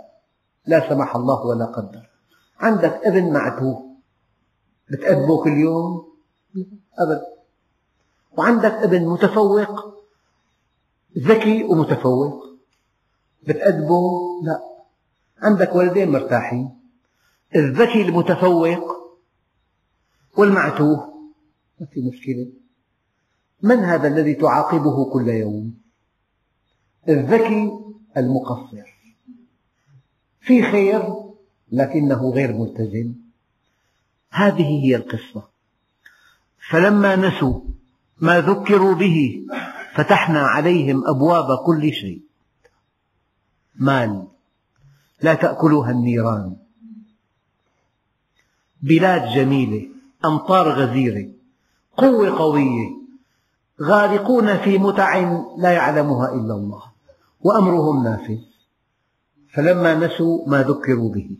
لا 0.66 0.90
سمح 0.90 1.16
الله 1.16 1.46
ولا 1.46 1.66
قدر. 1.66 2.10
عندك 2.60 3.00
أبن 3.04 3.34
معتوه 3.34 3.96
بتأدبه 4.92 5.44
كل 5.44 5.58
يوم؟ 5.58 6.14
أبدا 7.00 7.22
وعندك 8.38 8.72
أبن 8.72 9.06
متفوق 9.06 10.04
ذكي 11.18 11.64
ومتفوق 11.64 12.46
بتأدبه؟ 13.44 14.02
لا. 14.44 14.60
عندك 15.42 15.76
ولدين 15.76 16.12
مرتاحين. 16.12 16.80
الذكي 17.56 18.02
المتفوق 18.02 18.99
والمعتوه. 20.40 21.14
ما 21.80 21.86
في 21.86 22.02
مشكلة. 22.02 22.48
من 23.62 23.78
هذا 23.78 24.08
الذي 24.08 24.34
تعاقبه 24.34 25.12
كل 25.14 25.28
يوم؟ 25.28 25.78
الذكي 27.10 27.72
المقصر. 28.18 28.84
في 30.42 30.64
خير 30.64 31.16
لكنه 31.72 32.30
غير 32.32 32.54
ملتزم. 32.54 33.14
هذه 34.32 34.86
هي 34.86 34.96
القصة. 34.96 35.50
فلما 36.70 37.16
نسوا 37.16 37.62
ما 38.22 38.42
ذكروا 38.42 38.96
به 38.96 39.46
فتحنا 39.96 40.40
عليهم 40.40 41.08
أبواب 41.08 41.66
كل 41.66 41.94
شيء. 41.94 42.22
مال. 43.76 44.28
لا 45.22 45.34
تأكلها 45.34 45.92
النيران. 45.92 46.56
بلاد 48.82 49.36
جميلة. 49.36 49.99
أمطار 50.26 50.70
غزيرة 50.70 51.30
قوة 51.98 52.38
قوية. 52.38 53.00
غارقون 53.82 54.58
في 54.58 54.78
متع 54.78 55.20
لا 55.58 55.72
يعلمها 55.72 56.34
إلا 56.34 56.54
الله 56.54 56.84
وأمرهم 57.42 58.04
نافذ. 58.04 58.38
فلما 59.54 59.96
نسوا 59.96 60.50
ما 60.50 60.64
ذكروا 60.64 61.12
به 61.12 61.38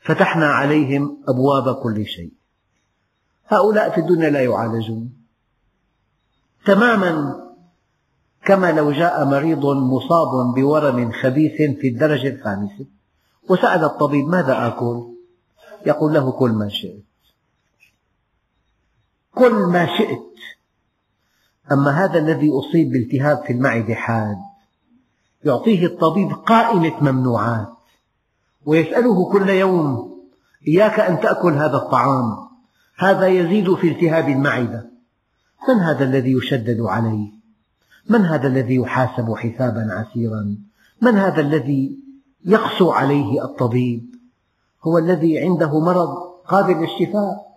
فتحنا 0.00 0.46
عليهم 0.46 1.22
أبواب 1.28 1.74
كل 1.74 2.06
شيء. 2.06 2.32
هؤلاء 3.48 3.90
في 3.90 4.00
الدنيا 4.00 4.30
لا 4.30 4.40
يعالجون. 4.40 5.12
تماما 6.66 7.40
كما 8.44 8.72
لو 8.72 8.92
جاء 8.92 9.24
مريض 9.24 9.66
مصاب 9.66 10.54
بورم 10.54 11.12
خبيث 11.12 11.56
في 11.80 11.88
الدرجة 11.88 12.28
الخامسة 12.28 12.86
وسأل 13.48 13.84
الطبيب 13.84 14.28
ماذا 14.28 14.66
آكل؟ 14.66 15.14
يقول 15.86 16.14
له 16.14 16.32
كل 16.32 16.50
ما 16.50 16.68
شئت. 16.68 17.09
كل 19.34 19.52
ما 19.52 19.86
شئت. 19.98 20.30
أما 21.72 21.90
هذا 21.90 22.18
الذي 22.18 22.50
أصيب 22.50 22.92
بالتهاب 22.92 23.42
في 23.46 23.52
المعدة 23.52 23.94
حاد 23.94 24.36
يعطيه 25.44 25.86
الطبيب 25.86 26.32
قائمة 26.32 27.12
ممنوعات 27.12 27.68
ويسأله 28.66 29.32
كل 29.32 29.48
يوم 29.48 30.10
إياك 30.68 31.00
أن 31.00 31.20
تأكل 31.20 31.52
هذا 31.52 31.76
الطعام 31.76 32.36
هذا 32.98 33.26
يزيد 33.26 33.74
في 33.74 33.88
التهاب 33.88 34.28
المعدة 34.28 34.90
من 35.68 35.74
هذا 35.74 36.04
الذي 36.04 36.32
يشدد 36.32 36.80
عليه؟ 36.80 37.30
من 38.08 38.20
هذا 38.20 38.46
الذي 38.46 38.74
يحاسب 38.74 39.34
حسابا 39.34 39.88
عسيرا؟ 39.90 40.56
من 41.02 41.14
هذا 41.14 41.40
الذي 41.40 41.98
يقسو 42.44 42.90
عليه 42.90 43.44
الطبيب؟ 43.44 44.14
هو 44.82 44.98
الذي 44.98 45.38
عنده 45.38 45.80
مرض 45.80 46.08
قابل 46.48 46.74
للشفاء. 46.74 47.49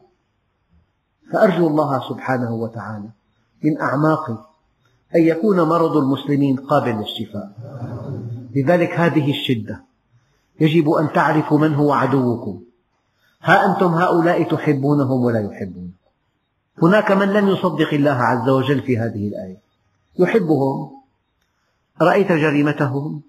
فأرجو 1.32 1.68
الله 1.68 2.10
سبحانه 2.10 2.54
وتعالى 2.54 3.10
من 3.64 3.82
أعماقي 3.82 4.38
أن 5.16 5.22
يكون 5.22 5.62
مرض 5.62 5.98
المسلمين 5.98 6.56
قابل 6.56 6.92
للشفاء. 6.92 7.52
لذلك 8.56 8.92
هذه 9.00 9.32
الشدة. 9.32 9.84
يجب 10.60 10.90
أن 10.90 11.14
تعرفوا 11.14 11.60
من 11.60 11.76
هو 11.76 11.94
عدوكم. 11.94 12.62
ها 13.44 13.72
أنتم 13.72 13.88
هؤلاء 13.88 14.44
تحبونهم 14.44 15.24
ولا 15.24 15.40
يحبونكم. 15.40 15.94
هناك 16.84 17.12
من 17.12 17.28
لم 17.28 17.48
يصدق 17.48 17.94
الله 17.94 18.12
عز 18.12 18.50
وجل 18.50 18.82
في 18.82 18.98
هذه 18.98 19.28
الآية. 19.28 19.58
يحبهم. 20.20 20.92
رأيت 22.02 22.32
جريمتهم. 22.32 23.22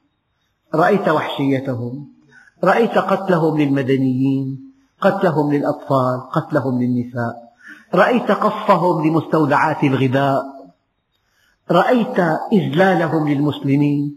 رأيت 0.75 1.09
وحشيتهم. 1.09 2.09
رأيت 2.65 2.99
قتلهم 2.99 3.61
للمدنيين. 3.61 4.73
قتلهم 5.01 5.53
للأطفال. 5.53 6.31
قتلهم 6.33 6.83
للنساء. 6.83 7.44
رأيت 7.95 8.31
قصفهم 8.31 9.07
لمستودعات 9.07 9.85
الغذاء. 9.85 10.43
رأيت 11.71 12.19
إذلالهم 12.53 13.29
للمسلمين. 13.29 14.17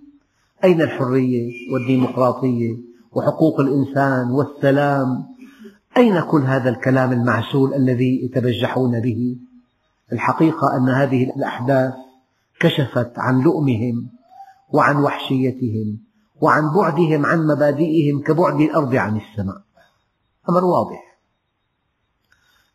أين 0.63 0.81
الحرية 0.81 1.73
والديمقراطية 1.73 2.77
وحقوق 3.11 3.59
الإنسان 3.59 4.31
والسلام؟ 4.31 5.25
أين 5.97 6.19
كل 6.19 6.41
هذا 6.41 6.69
الكلام 6.69 7.11
المعسول 7.11 7.73
الذي 7.73 8.25
يتبجحون 8.25 8.99
به؟ 8.99 9.35
الحقيقة 10.11 10.77
أن 10.77 10.89
هذه 10.89 11.23
الأحداث 11.23 11.93
كشفت 12.59 13.11
عن 13.17 13.41
لؤمهم 13.41 14.07
وعن 14.73 14.97
وحشيتهم 14.97 15.97
وعن 16.41 16.73
بعدهم 16.75 17.25
عن 17.25 17.47
مبادئهم 17.47 18.21
كبعد 18.21 18.61
الأرض 18.61 18.95
عن 18.95 19.17
السماء. 19.17 19.61
أمر 20.49 20.65
واضح. 20.65 21.06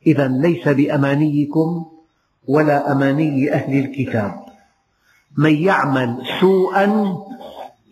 إذا 0.06 0.28
ليس 0.28 0.68
بأمانيكم 0.68 1.86
ولا 2.48 2.92
أماني 2.92 3.52
أهل 3.52 3.78
الكتاب. 3.78 4.44
من 5.36 5.54
يعمل 5.54 6.22
سوءا 6.40 7.16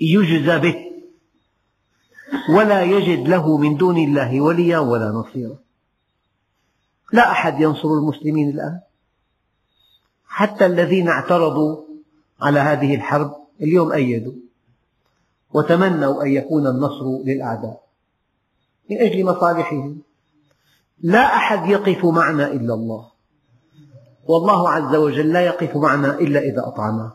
يجزى 0.01 0.59
به 0.59 0.77
ولا 2.51 2.83
يجد 2.83 3.29
له 3.29 3.57
من 3.59 3.77
دون 3.77 3.97
الله 3.97 4.41
وليا 4.41 4.79
ولا 4.79 5.11
نصيرا. 5.11 5.57
لا 7.13 7.31
أحد 7.31 7.61
ينصر 7.61 7.89
المسلمين 7.89 8.51
الآن. 8.51 8.81
حتى 10.27 10.67
الذين 10.67 11.09
اعترضوا 11.09 11.77
على 12.41 12.61
هذه 12.61 12.95
الحرب 12.95 13.37
اليوم 13.63 13.93
أيدوا 13.93 14.33
وتمنوا 15.53 16.23
أن 16.23 16.29
يكون 16.29 16.67
النصر 16.67 17.05
للأعداء 17.25 17.83
من 18.91 18.97
أجل 18.99 19.25
مصالحهم. 19.25 20.03
لا 21.03 21.37
أحد 21.37 21.67
يقف 21.67 22.05
معنا 22.05 22.47
إلا 22.47 22.75
الله. 22.75 23.11
والله 24.25 24.71
عز 24.71 24.95
وجل 24.95 25.33
لا 25.33 25.41
يقف 25.41 25.77
معنا 25.77 26.15
إلا 26.15 26.41
إذا 26.41 26.67
أطعناه 26.67 27.13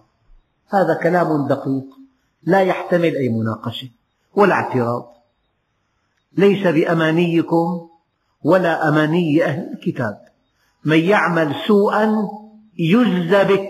هذا 0.69 0.99
كلام 1.03 1.47
دقيق. 1.47 1.85
لا 2.43 2.61
يحتمل 2.61 3.15
أي 3.15 3.29
مناقشة 3.29 3.89
ولا 4.35 4.53
اعتراض. 4.53 5.13
ليس 6.37 6.67
بأمانيكم 6.67 7.89
ولا 8.43 8.89
أماني 8.89 9.45
أهل 9.45 9.73
الكتاب. 9.73 10.21
من 10.85 10.99
يعمل 10.99 11.55
سوءا 11.67 12.29
يجزى 12.77 13.43
به. 13.43 13.67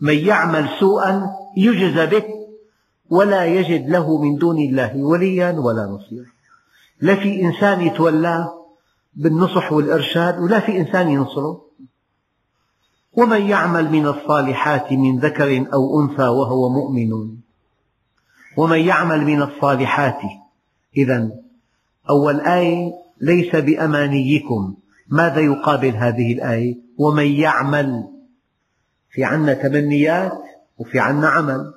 من 0.00 0.14
يعمل 0.14 0.68
سوءا 0.80 1.36
يجزى 1.56 2.06
به. 2.06 2.24
ولا 3.10 3.44
يجد 3.44 3.88
له 3.88 4.18
من 4.22 4.36
دون 4.36 4.58
الله 4.58 4.96
وليا 4.96 5.50
ولا 5.50 5.86
نصيرا. 5.86 6.26
لا 7.00 7.14
في 7.14 7.42
إنسان 7.42 7.80
يتولاه 7.80 8.59
بالنصح 9.14 9.72
والإرشاد 9.72 10.38
ولا 10.38 10.60
في 10.60 10.80
إنسان 10.80 11.08
ينصره. 11.08 11.66
ومن 13.12 13.42
يعمل 13.42 13.90
من 13.90 14.06
الصالحات 14.06 14.92
من 14.92 15.18
ذكر 15.18 15.72
أو 15.72 16.02
أنثى 16.02 16.22
وهو 16.22 16.68
مؤمن. 16.68 17.36
ومن 18.56 18.78
يعمل 18.78 19.24
من 19.24 19.42
الصالحات 19.42 20.18
إذا 20.96 21.30
أول 22.10 22.40
آية 22.40 22.92
ليس 23.20 23.56
بأمانيكم. 23.56 24.74
ماذا 25.08 25.40
يقابل 25.40 25.96
هذه 25.96 26.32
الآية؟ 26.32 26.76
ومن 26.98 27.26
يعمل 27.26 28.08
في 29.10 29.24
عنا 29.24 29.54
تمنيات 29.54 30.42
وفي 30.78 30.98
عنا 30.98 31.28
عمل. 31.28 31.74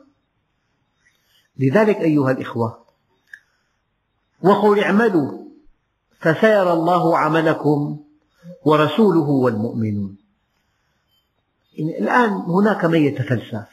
لذلك 1.58 1.98
أيها 1.98 2.32
الإخوة 2.32 2.84
وقل 4.42 4.80
اعملوا. 4.80 5.43
فسيرى 6.24 6.74
الله 6.74 7.18
عملكم 7.18 8.00
ورسوله 8.66 9.30
والمؤمنون. 9.30 10.18
يعني 11.74 12.00
الآن 12.00 12.30
هناك 12.30 12.86
من 12.86 13.02
يتفلسف. 13.02 13.70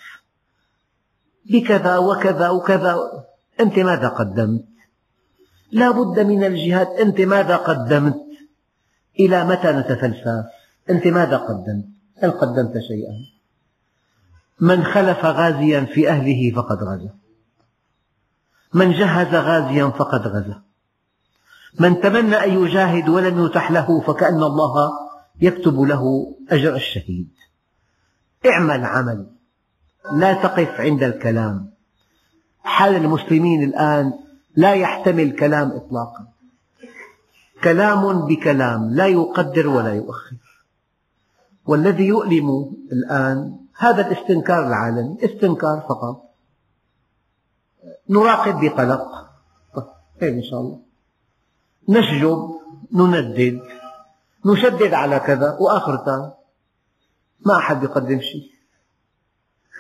بكذا 1.50 1.98
وكذا 1.98 2.48
وكذا. 2.48 3.24
أنت 3.60 3.78
ماذا 3.78 4.08
قدمت؟ 4.08 4.64
لا 5.72 5.90
بد 5.90 6.20
من 6.20 6.44
الجهاد. 6.44 6.86
أنت 6.86 7.20
ماذا 7.20 7.56
قدمت؟ 7.56 8.20
إلى 9.20 9.44
متى 9.44 9.72
نتفلسف؟ 9.72 10.44
أنت 10.90 11.06
ماذا 11.06 11.36
قدمت؟ 11.36 11.84
هل 12.22 12.30
قدمت 12.30 12.72
شيئا؟ 12.88 13.14
من 14.60 14.84
خلف 14.84 15.24
غازيا 15.24 15.80
في 15.80 16.08
أهله 16.08 16.52
فقد 16.56 16.78
غزا. 16.82 17.14
من 18.74 18.92
جهز 18.92 19.34
غازيا 19.34 19.86
فقد 19.86 20.28
غزا. 20.28 20.69
من 21.78 22.00
تمنى 22.00 22.36
أن 22.36 22.64
يجاهد 22.64 23.08
ولم 23.08 23.46
يتح 23.46 23.70
له 23.70 24.00
فكأن 24.00 24.42
الله 24.42 24.90
يكتب 25.40 25.80
له 25.80 26.34
أجر 26.50 26.74
الشهيد. 26.74 27.30
اعمل 28.46 28.84
عمل 28.84 29.26
لا 30.12 30.32
تقف 30.32 30.80
عند 30.80 31.02
الكلام. 31.02 31.70
حال 32.62 32.96
المسلمين 32.96 33.64
الآن 33.64 34.12
لا 34.56 34.74
يحتمل 34.74 35.36
كلام 35.36 35.72
إطلاقا. 35.72 36.26
كلام 37.64 38.26
بكلام 38.26 38.90
لا 38.90 39.06
يقدر 39.06 39.68
ولا 39.68 39.94
يؤخر. 39.94 40.36
والذي 41.66 42.04
يؤلم 42.04 42.76
الآن 42.92 43.56
هذا 43.78 44.08
الاستنكار 44.08 44.66
العالمي 44.66 45.18
استنكار 45.24 45.80
فقط. 45.88 46.22
نراقب 48.08 48.60
بقلق. 48.60 49.02
طيب 50.20 50.34
إن 50.34 50.42
شاء 50.42 50.60
الله. 50.60 50.89
نشجب 51.90 52.60
نندد 52.92 53.60
نشدد 54.46 54.94
على 54.94 55.18
كذا 55.18 55.56
وآخرتها 55.60 56.34
ما 57.46 57.56
أحد 57.56 57.82
يقدم 57.82 58.20
شيء. 58.20 58.50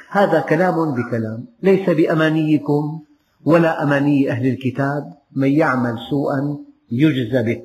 هذا 0.08 0.40
كلام 0.40 0.94
بكلام. 0.94 1.46
ليس 1.62 1.90
بأمانيكم 1.90 3.00
ولا 3.44 3.82
أماني 3.82 4.30
أهل 4.30 4.46
الكتاب. 4.46 5.14
من 5.36 5.52
يعمل 5.52 5.98
سوءا 6.10 6.58
يجزى 6.92 7.42
به. 7.42 7.62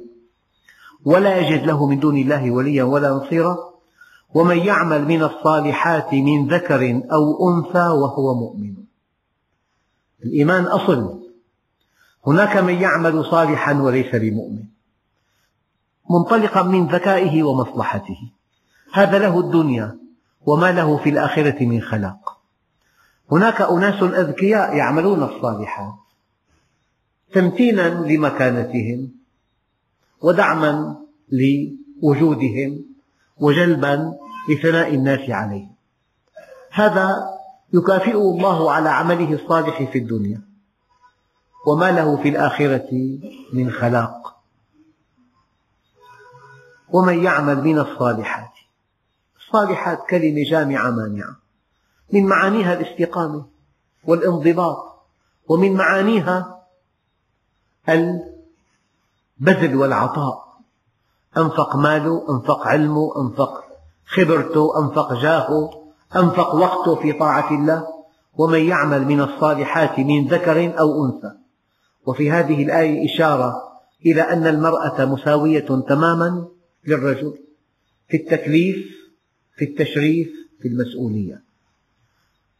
ولا 1.06 1.38
يجد 1.38 1.66
له 1.66 1.88
من 1.88 2.00
دون 2.00 2.18
الله 2.18 2.52
وليا 2.52 2.84
ولا 2.84 3.10
نصيرا. 3.10 3.58
ومن 4.34 4.58
يعمل 4.58 5.06
من 5.06 5.24
الصالحات 5.24 6.14
من 6.14 6.48
ذكر 6.48 7.02
أو 7.12 7.50
أنثى 7.50 7.88
وهو 7.88 8.34
مؤمن. 8.34 8.76
الإيمان 10.26 10.64
أصل. 10.64 11.25
هناك 12.28 12.58
من 12.58 12.74
يعمل 12.74 13.26
صالحا 13.26 13.74
وليس 13.74 14.16
بمؤمن. 14.16 14.64
منطلقا 16.10 16.64
من 16.64 16.88
ذكائه 16.88 17.44
ومصلحته. 17.44 18.32
هذا 18.94 19.20
له 19.20 19.40
الدنيا 19.40 19.98
وما 20.46 20.72
له 20.72 20.98
في 20.98 21.10
الآخرة 21.10 21.66
من 21.66 21.82
خلاق. 21.82 22.38
هناك 23.32 23.62
أناس 23.62 24.04
أذكياء 24.04 24.76
يعملون 24.76 25.24
الصالحات. 25.24 25.94
تمتينا 27.34 27.90
لمكانتهم 27.90 29.12
ودعما 30.22 30.96
لوجودهم 31.32 32.86
وجلبا 33.38 34.14
لثناء 34.50 34.96
الناس 34.96 35.30
عليه 35.30 35.68
هذا 36.72 37.16
يكافئه 37.74 38.18
الله 38.18 38.72
على 38.72 38.90
عمله 38.90 39.34
الصالح 39.34 39.84
في 39.92 39.98
الدنيا. 39.98 40.55
وما 41.66 41.92
له 41.92 42.18
في 42.18 42.30
الآخرة 42.30 43.18
من 43.54 43.72
خلاق. 43.72 44.36
ومن 46.90 47.24
يعمل 47.24 47.64
من 47.64 47.80
الصالحات. 47.80 48.52
الصالحات 49.40 50.00
كلمة 50.10 50.44
جامعة 50.50 50.92
مانعة. 50.92 51.36
من 52.14 52.26
معانيها 52.26 52.74
الاستقامة 52.74 53.46
والانضباط 54.06 54.78
ومن 55.48 55.74
معانيها 55.74 56.62
البذل 57.90 59.76
والعطاء. 59.76 60.46
أنفق 61.38 61.76
ماله 61.76 62.26
أنفق 62.30 62.68
علمه 62.68 63.22
أنفق 63.22 63.64
خبرته 64.06 64.80
أنفق 64.80 65.14
جاهه 65.14 65.70
أنفق 66.16 66.56
وقته 66.56 66.96
في 66.96 67.14
طاعة 67.14 67.52
الله. 67.52 67.88
ومن 68.38 68.60
يعمل 68.60 69.06
من 69.06 69.22
الصالحات 69.22 70.00
من 70.00 70.28
ذكر 70.28 70.80
أو 70.80 71.06
أنثى. 71.06 71.45
وفي 72.06 72.32
هذه 72.32 72.64
الآية 72.64 73.06
إشارة 73.06 73.56
إلى 74.06 74.22
أن 74.22 74.48
المرأة 74.48 75.06
مساوية 75.06 75.66
تماما 75.90 76.48
للرجل 76.88 77.38
في 78.08 78.18
التكليف 78.18 78.78
في 79.58 79.66
التشريف 79.66 80.30
في 80.62 80.68
المسؤولية. 80.68 81.42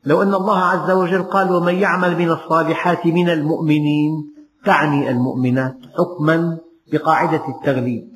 لو 0.06 0.22
أن 0.22 0.34
الله 0.34 0.60
عز 0.60 0.92
وجل 0.92 1.24
قال 1.24 1.52
ومن 1.52 1.76
يعمل 1.76 2.18
من 2.18 2.30
الصالحات 2.32 3.06
من 3.06 3.30
المؤمنين 3.30 4.34
تعني 4.66 5.10
المؤمنات 5.10 5.78
حكما 5.98 6.58
بقاعدة 6.92 7.42
التغليب. 7.50 8.10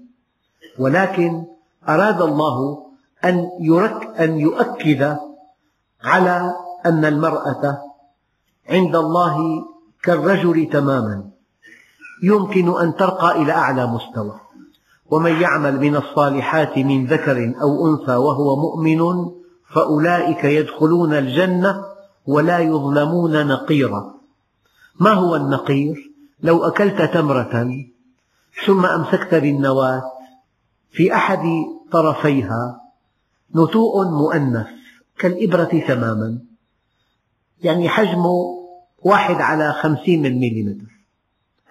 ولكن 0.80 1.46
أراد 1.89 2.22
الله 2.22 2.86
أن, 3.26 3.50
أن 4.20 4.39
يؤكد 4.39 5.18
على 6.04 6.54
أن 6.86 7.06
المرأة 7.06 7.82
عند 8.70 8.96
الله 8.96 9.38
كالرجل 10.04 10.70
تماما. 10.72 11.30
يمكن 12.24 12.80
أن 12.80 12.96
ترقى 12.96 13.42
إلى 13.42 13.52
أعلى 13.52 13.88
مستوى. 13.88 14.40
ومن 15.12 15.42
يعمل 15.42 15.80
من 15.80 15.96
الصالحات 15.96 16.78
من 16.78 17.06
ذكر 17.06 17.54
أو 17.62 17.88
أنثى 17.88 18.16
وهو 18.16 18.56
مؤمن 18.56 19.32
فأولئك 19.74 20.44
يدخلون 20.44 21.14
الجنة 21.14 21.84
ولا 22.28 22.60
يظلمون 22.60 23.48
نقيرا. 23.48 24.14
ما 25.00 25.12
هو 25.12 25.36
النقير؟ 25.36 26.12
لو 26.44 26.68
أكلت 26.68 27.02
تمرة 27.02 27.86
ثم 28.66 28.86
أمسكت 28.86 29.36
بالنواة 29.36 30.04
في 30.92 31.14
أحد 31.14 31.44
طرفيها 31.92 32.82
نتوء 33.56 34.06
مؤنث 34.06 34.68
كالإبرة 35.20 35.84
تماما. 35.88 36.40
يعني 37.64 37.90
حجمه 37.90 38.59
واحد 39.02 39.36
على 39.36 39.74
خمسين 39.74 40.22
من 40.22 40.40
مليمتر. 40.40 40.92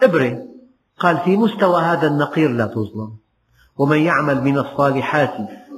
إبرة 0.03 0.45
قال 0.99 1.19
في 1.19 1.37
مستوى 1.37 1.83
هذا 1.83 2.07
النقير 2.07 2.51
لا 2.51 2.67
تظلم. 2.67 3.17
ومن 3.79 3.99
يعمل 3.99 4.43
من 4.43 4.59
الصالحات 4.59 5.35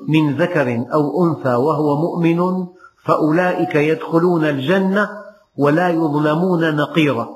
من 0.08 0.36
ذكر 0.36 0.86
أو 0.92 1.26
أنثى 1.26 1.54
وهو 1.54 2.00
مؤمن 2.00 2.66
فأولئك 3.04 3.74
يدخلون 3.74 4.44
الجنة 4.44 5.10
ولا 5.56 5.88
يظلمون 5.88 6.76
نقيرا. 6.76 7.28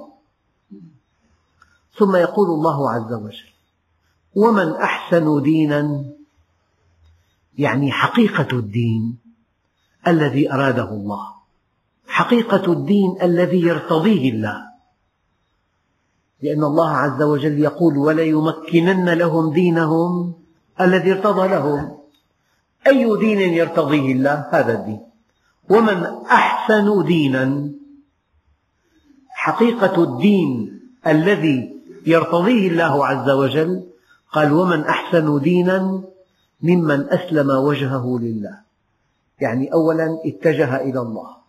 ثم 1.99 2.17
يقول 2.17 2.49
الله 2.49 2.91
عز 2.91 3.13
وجل 3.13 3.55
ومن 4.35 4.73
أحسن 4.75 5.43
دينا 5.43 6.05
يعني 7.59 7.93
حقيقة 7.93 8.59
الدين 8.59 9.19
الذي 10.07 10.53
أراده 10.53 10.89
الله. 10.91 11.35
حقيقة 12.15 12.73
الدين 12.73 13.17
الذي 13.23 13.61
يرتضيه 13.61 14.31
الله. 14.31 14.59
لأن 16.43 16.65
الله 16.65 16.91
عز 16.91 17.23
وجل 17.23 17.59
يقول 17.59 17.99
وليمكنن 17.99 19.09
لهم 19.09 19.53
دينهم 19.53 20.35
الذي 20.81 21.13
ارتضى 21.13 21.49
لهم. 21.49 21.99
أي 22.87 23.17
دين 23.19 23.41
يرتضيه 23.41 24.13
الله؟ 24.13 24.47
هذا 24.51 24.73
الدين. 24.73 25.01
ومن 25.71 26.05
أحسن 26.31 27.05
دينا؟ 27.05 27.71
حقيقة 29.29 30.03
الدين 30.03 30.81
الذي 31.07 31.83
يرتضيه 32.07 32.69
الله 32.69 33.07
عز 33.07 33.31
وجل. 33.31 33.87
قال 34.33 34.53
ومن 34.53 34.81
أحسن 34.81 35.41
دينا؟ 35.41 36.03
ممن 36.63 37.01
أسلم 37.11 37.51
وجهه 37.51 38.19
لله. 38.23 38.59
يعني 39.41 39.73
أولا 39.73 40.19
اتجه 40.25 40.77
إلى 40.77 41.01
الله. 41.01 41.44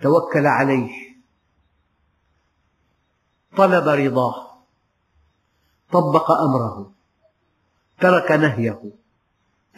توكل 0.00 0.46
عليه. 0.46 1.14
طلب 3.56 3.88
رضاه. 3.88 4.54
طبق 5.92 6.30
أمره. 6.30 6.92
ترك 8.00 8.32
نهيه. 8.32 8.82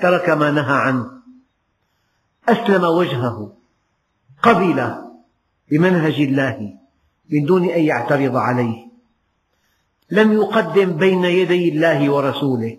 ترك 0.03 0.31
ما 0.31 0.51
نهى 0.51 0.77
عنه. 0.77 1.11
أسلم 2.49 2.85
وجهه. 2.85 3.53
قبل 4.43 4.95
بمنهج 5.71 6.21
الله 6.21 6.79
من 7.31 7.45
دون 7.45 7.65
أن 7.65 7.81
يعترض 7.81 8.37
عليه. 8.37 8.87
لم 10.11 10.33
يقدم 10.33 10.93
بين 10.93 11.25
يدي 11.25 11.69
الله 11.69 12.11
ورسوله. 12.11 12.79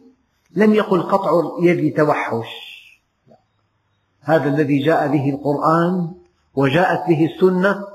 لم 0.51 0.73
يقل 0.73 1.01
قطع 1.01 1.31
اليد 1.59 1.97
توحش. 1.97 2.47
هذا 4.21 4.49
الذي 4.49 4.83
جاء 4.83 5.07
به 5.07 5.29
القرآن 5.29 6.15
وجاءت 6.57 7.07
به 7.07 7.25
السنة 7.25 7.87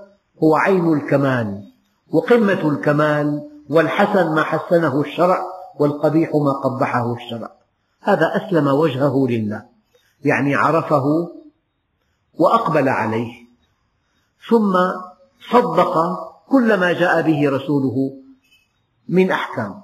هو 0.42 0.57
عين 0.57 0.92
الكمال 0.92 1.72
وقمة 2.11 2.68
الكمال 2.68 3.48
والحسن 3.70 4.35
ما 4.35 4.42
حسنه 4.42 5.01
الشرع 5.01 5.42
والقبيح 5.79 6.31
ما 6.35 6.53
قبحه 6.53 7.14
الشرع. 7.14 7.51
هذا 8.01 8.33
أسلم 8.37 8.66
وجهه 8.66 9.27
لله 9.29 9.66
يعني 10.25 10.55
عرفه 10.55 11.05
وأقبل 12.35 12.88
عليه 12.88 13.33
ثم 14.48 14.72
صدق 15.51 15.94
كل 16.48 16.81
ما 16.81 16.92
جاء 16.92 17.22
به 17.22 17.51
رسوله 17.51 18.12
من 19.09 19.31
أحكام. 19.31 19.83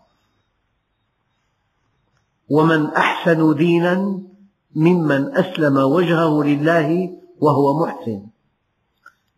ومن 2.51 2.87
أحسن 2.87 3.57
دينا 3.57 4.21
ممن 4.75 5.37
أسلم 5.37 5.77
وجهه 5.77 6.43
لله 6.43 7.11
وهو 7.41 7.85
محسن. 7.85 8.38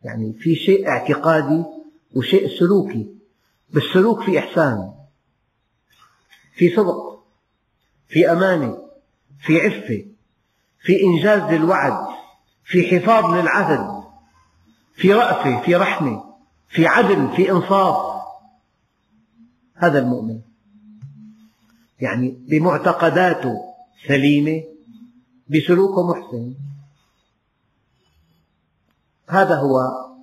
يعني 0.04 0.32
في 0.32 0.54
شيء 0.54 0.88
اعتقادي 0.88 1.64
وشيء 2.14 2.58
سلوكي 2.58 3.06
بالسلوك 3.70 4.22
في 4.22 4.38
إحسان 4.38 4.92
في 6.54 6.76
صدق 6.76 7.24
في 8.08 8.32
أمانة 8.32 8.78
في 9.40 9.60
عفة 9.60 10.04
في 10.80 11.02
إنجاز 11.02 11.52
للوعد 11.52 12.06
في 12.64 12.82
حفاظ 12.82 13.34
للعهد 13.34 14.04
في 14.94 15.12
رأفة 15.12 15.62
في 15.62 15.74
رحمة 15.74 16.30
في 16.70 16.86
عدل 16.86 17.36
في 17.36 17.50
إنصاف. 17.50 18.22
هذا 19.74 19.98
المؤمن. 19.98 20.40
يعني 22.00 22.38
بمعتقداته 22.48 23.54
سليمة 24.08 24.62
بسلوكه 25.48 26.10
محسن. 26.10 26.54
هذا 29.30 29.54
هو 29.54 29.76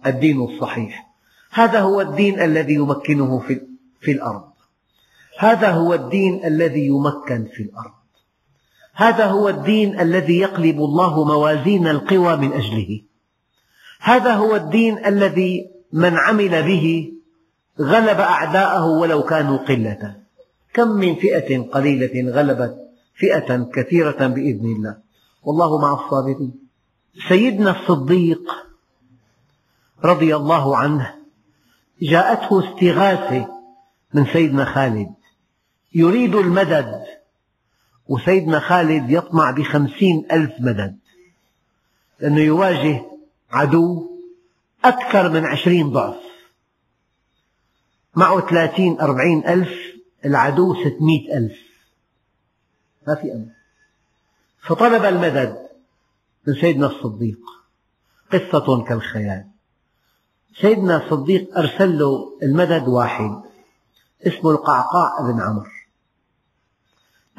الدين 0.05 0.41
الصحيح. 0.41 1.07
هذا 1.51 1.79
هو 1.79 2.01
الدين 2.01 2.39
الذي 2.39 2.73
يمكنه 2.73 3.39
في 4.01 4.11
الأرض. 4.11 4.43
هذا 5.39 5.71
هو 5.71 5.93
الدين 5.93 6.45
الذي 6.45 6.87
يمكن 6.87 7.47
في 7.53 7.63
الأرض. 7.63 7.91
هذا 8.93 9.25
هو 9.25 9.49
الدين 9.49 9.99
الذي 9.99 10.39
يقلب 10.39 10.77
الله 10.77 11.23
موازين 11.23 11.87
القوى 11.87 12.35
من 12.35 12.53
أجله. 12.53 13.01
هذا 13.99 14.33
هو 14.33 14.55
الدين 14.55 15.05
الذي 15.05 15.71
من 15.93 16.17
عمل 16.17 16.63
به 16.63 17.13
غلب 17.79 18.19
أعداءه 18.19 18.85
ولو 18.85 19.23
كانوا 19.23 19.57
قلة. 19.57 20.15
كم 20.73 20.87
من 20.87 21.15
فئة 21.15 21.61
قليلة 21.61 22.31
غلبت 22.31 22.75
فئة 23.15 23.69
كثيرة 23.73 24.27
بإذن 24.27 24.65
الله. 24.65 24.97
والله 25.43 25.81
مع 25.81 25.93
الصابرين. 25.93 26.53
سيدنا 27.29 27.81
الصديق 27.81 28.66
رضي 30.03 30.35
الله 30.35 30.77
عنه 30.77 31.15
جاءته 32.01 32.59
استغاثة 32.59 33.47
من 34.13 34.25
سيدنا 34.25 34.65
خالد. 34.65 35.13
يريد 35.93 36.35
المدد 36.35 37.05
وسيدنا 38.07 38.59
خالد 38.59 39.11
يطمع 39.11 39.51
بخمسين 39.51 40.27
ألف 40.31 40.53
مدد 40.59 40.97
لأنه 42.19 42.39
يواجه 42.39 43.05
عدو 43.51 44.17
أكثر 44.83 45.29
من 45.29 45.45
عشرين 45.45 45.89
ضعف. 45.89 46.15
معه 48.15 48.49
ثلاثين 48.49 48.99
أربعين 49.01 49.47
ألف 49.47 49.71
العدو 50.25 50.75
ستمئة 50.75 51.37
ألف. 51.37 51.57
ما 53.07 53.15
في 53.15 53.33
أمل. 53.33 53.53
فطلب 54.61 55.05
المدد 55.05 55.67
من 56.47 56.53
سيدنا 56.53 56.87
الصديق. 56.87 57.39
قصة 58.33 58.83
كالخيال. 58.83 59.56
سيدنا 60.55 61.05
الصديق 61.05 61.57
أرسل 61.57 61.99
له 61.99 62.37
المدد 62.43 62.87
واحد 62.87 63.41
اسمه 64.27 64.51
القعقاع 64.51 65.21
بن 65.21 65.41
عمرو. 65.41 65.69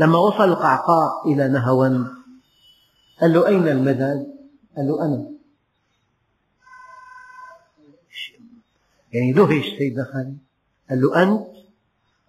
لما 0.00 0.18
وصل 0.18 0.44
القعقاع 0.44 1.22
إلى 1.26 1.48
نهوند 1.48 2.06
قال 3.20 3.32
له 3.32 3.46
أين 3.46 3.68
المدد؟ 3.68 4.26
قال 4.76 4.86
له 4.86 5.04
أنا. 5.04 5.30
يعني 9.12 9.32
دهش 9.32 9.64
سيدنا 9.78 10.04
خالد. 10.12 10.38
قال 10.90 11.00
له 11.00 11.22
أنت؟ 11.22 11.46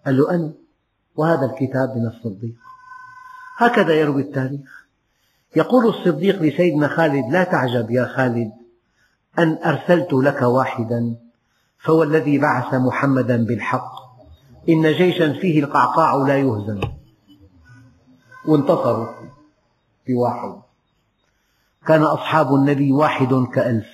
قال 0.06 0.16
له 0.16 0.30
أنا. 0.30 0.52
وهذا 1.16 1.46
الكتاب 1.46 1.96
من 1.96 2.06
الصديق. 2.06 2.54
هكذا 3.56 3.94
يروي 3.94 4.22
التاريخ. 4.22 4.86
يقول 5.56 5.86
الصديق 5.86 6.42
لسيدنا 6.42 6.88
خالد 6.88 7.32
لا 7.32 7.44
تعجب 7.44 7.90
يا 7.90 8.04
خالد 8.16 8.59
أن 9.42 9.58
أرسلت 9.64 10.12
لك 10.12 10.42
واحدا 10.42 11.16
فهو 11.78 12.02
الذي 12.02 12.38
بعث 12.38 12.74
محمدا 12.74 13.44
بالحق. 13.44 13.92
إن 14.68 14.92
جيشا 14.92 15.32
فيه 15.32 15.64
القعقاع 15.64 16.14
لا 16.14 16.38
يهزم. 16.38 16.80
وانتصروا 18.46 19.06
بواحد. 20.08 20.60
كان 21.86 22.02
أصحاب 22.02 22.54
النبي 22.54 22.92
واحد 22.92 23.34
كألف. 23.54 23.86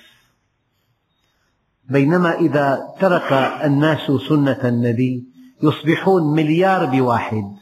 بينما 1.89 2.33
إذا 2.33 2.93
ترك 2.99 3.33
الناس 3.63 4.11
سنة 4.29 4.61
النبي 4.63 5.25
يصبحون 5.63 6.35
مليار 6.35 6.85
بواحد. 6.85 7.55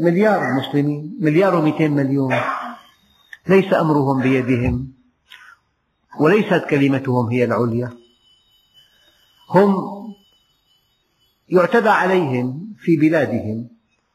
مليار 0.00 0.40
مسلمين 0.52 1.18
مليار 1.20 1.54
ومئتين 1.54 1.92
مليون. 1.92 2.34
ليس 3.48 3.74
أمرهم 3.74 4.22
بيدهم. 4.22 4.97
وليست 6.20 6.64
كلمتهم 6.70 7.26
هي 7.26 7.44
العليا. 7.44 7.92
هم 9.50 9.74
يعتدى 11.48 11.88
عليهم 11.88 12.74
في 12.78 12.96
بلادهم 12.96 13.68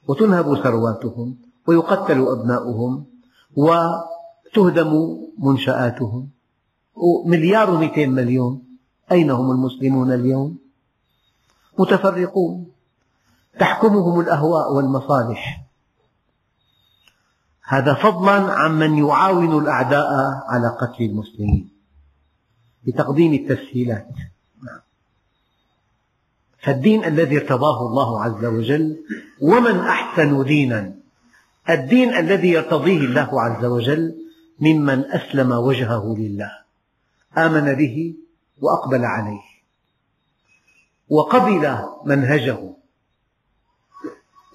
وتنهب 0.08 0.64
ثرواتهم 0.64 1.38
ويقتل 1.68 2.28
أبناؤهم 2.28 3.06
وتهدم 3.56 5.18
منشآتهم. 5.38 6.30
مليار 7.26 7.70
ومئتين 7.70 8.12
مليون. 8.12 8.64
أين 9.12 9.32
هم 9.32 9.52
المسلمون 9.52 10.14
اليوم؟ 10.14 10.58
متفرقون. 11.80 12.72
تحكمهم 13.60 14.20
الأهواء 14.20 14.74
والمصالح. 14.74 15.64
هذا 17.64 17.94
فضلا 17.94 18.54
عمن 18.54 18.98
يعاون 18.98 19.58
الأعداء 19.64 20.10
على 20.48 20.68
قتل 20.68 21.04
المسلمين. 21.04 21.73
بتقديم 22.88 23.34
التسهيلات. 23.34 24.08
فالدين 26.64 27.06
الذي 27.06 27.38
ارتضاه 27.38 27.82
الله 27.88 28.24
عز 28.24 28.46
وجل 28.46 28.98
ومن 29.42 29.80
أحسن 29.80 30.44
دينا 30.44 30.96
الدين 31.70 32.14
الذي 32.14 32.50
يرتضيه 32.50 32.98
الله 32.98 33.42
عز 33.42 33.66
وجل 33.66 34.16
ممن 34.60 35.06
أسلم 35.06 35.52
وجهه 35.52 36.16
لله 36.18 36.52
آمن 37.38 37.74
به 37.74 38.16
وأقبل 38.62 39.06
عليه 39.06 39.42
وقبل 41.10 41.78
منهجه 42.06 42.60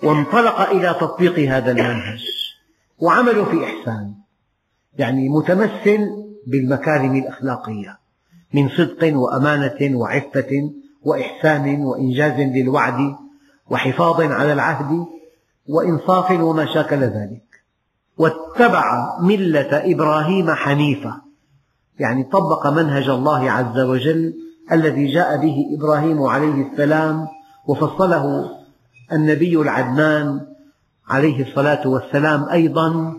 وانطلق 0.03 0.61
إلى 0.61 0.97
تطبيق 1.01 1.39
هذا 1.39 1.71
المنهج 1.71 2.25
وعمله 2.99 3.45
في 3.45 3.65
إحسان 3.65 4.15
يعني 4.99 5.29
متمثل 5.29 6.09
بالمكارم 6.47 7.17
الأخلاقية. 7.17 7.99
من 8.55 8.69
صدق 8.69 9.17
وأمانة 9.17 9.97
وعفة 9.99 10.71
وإحسان 11.03 11.81
وإنجاز 11.85 12.41
للوعد 12.41 13.17
وحفاظ 13.71 14.21
على 14.21 14.53
العهد 14.53 15.07
وإنصاف 15.69 16.31
وما 16.31 16.67
شاكل 16.75 17.01
ذلك. 17.01 17.43
واتبع 18.19 19.17
ملة 19.21 19.93
إبراهيم 19.93 20.51
حنيفة. 20.51 21.15
يعني 21.99 22.25
طبق 22.25 22.67
منهج 22.67 23.09
الله 23.09 23.51
عز 23.51 23.79
وجل 23.79 24.35
الذي 24.73 25.13
جاء 25.13 25.37
به 25.37 25.65
إبراهيم 25.79 26.23
عليه 26.23 26.71
السلام 26.73 27.27
وفصله 27.67 28.51
النبي 29.13 29.57
العدنان 29.57 30.41
عليه 31.09 31.49
الصلاة 31.49 31.89
والسلام 31.89 32.49
أيضا. 32.49 33.17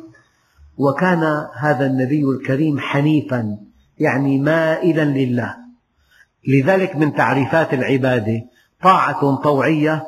وكان 0.78 1.48
هذا 1.56 1.86
النبي 1.86 2.24
الكريم 2.24 2.80
حنيفا. 2.80 3.69
يعني 4.00 4.40
مائلا 4.40 5.06
لله. 5.06 5.56
لذلك 6.48 6.96
من 6.96 7.14
تعريفات 7.14 7.74
العبادة 7.74 8.42
طاعة 8.84 9.36
طوعية 9.36 10.04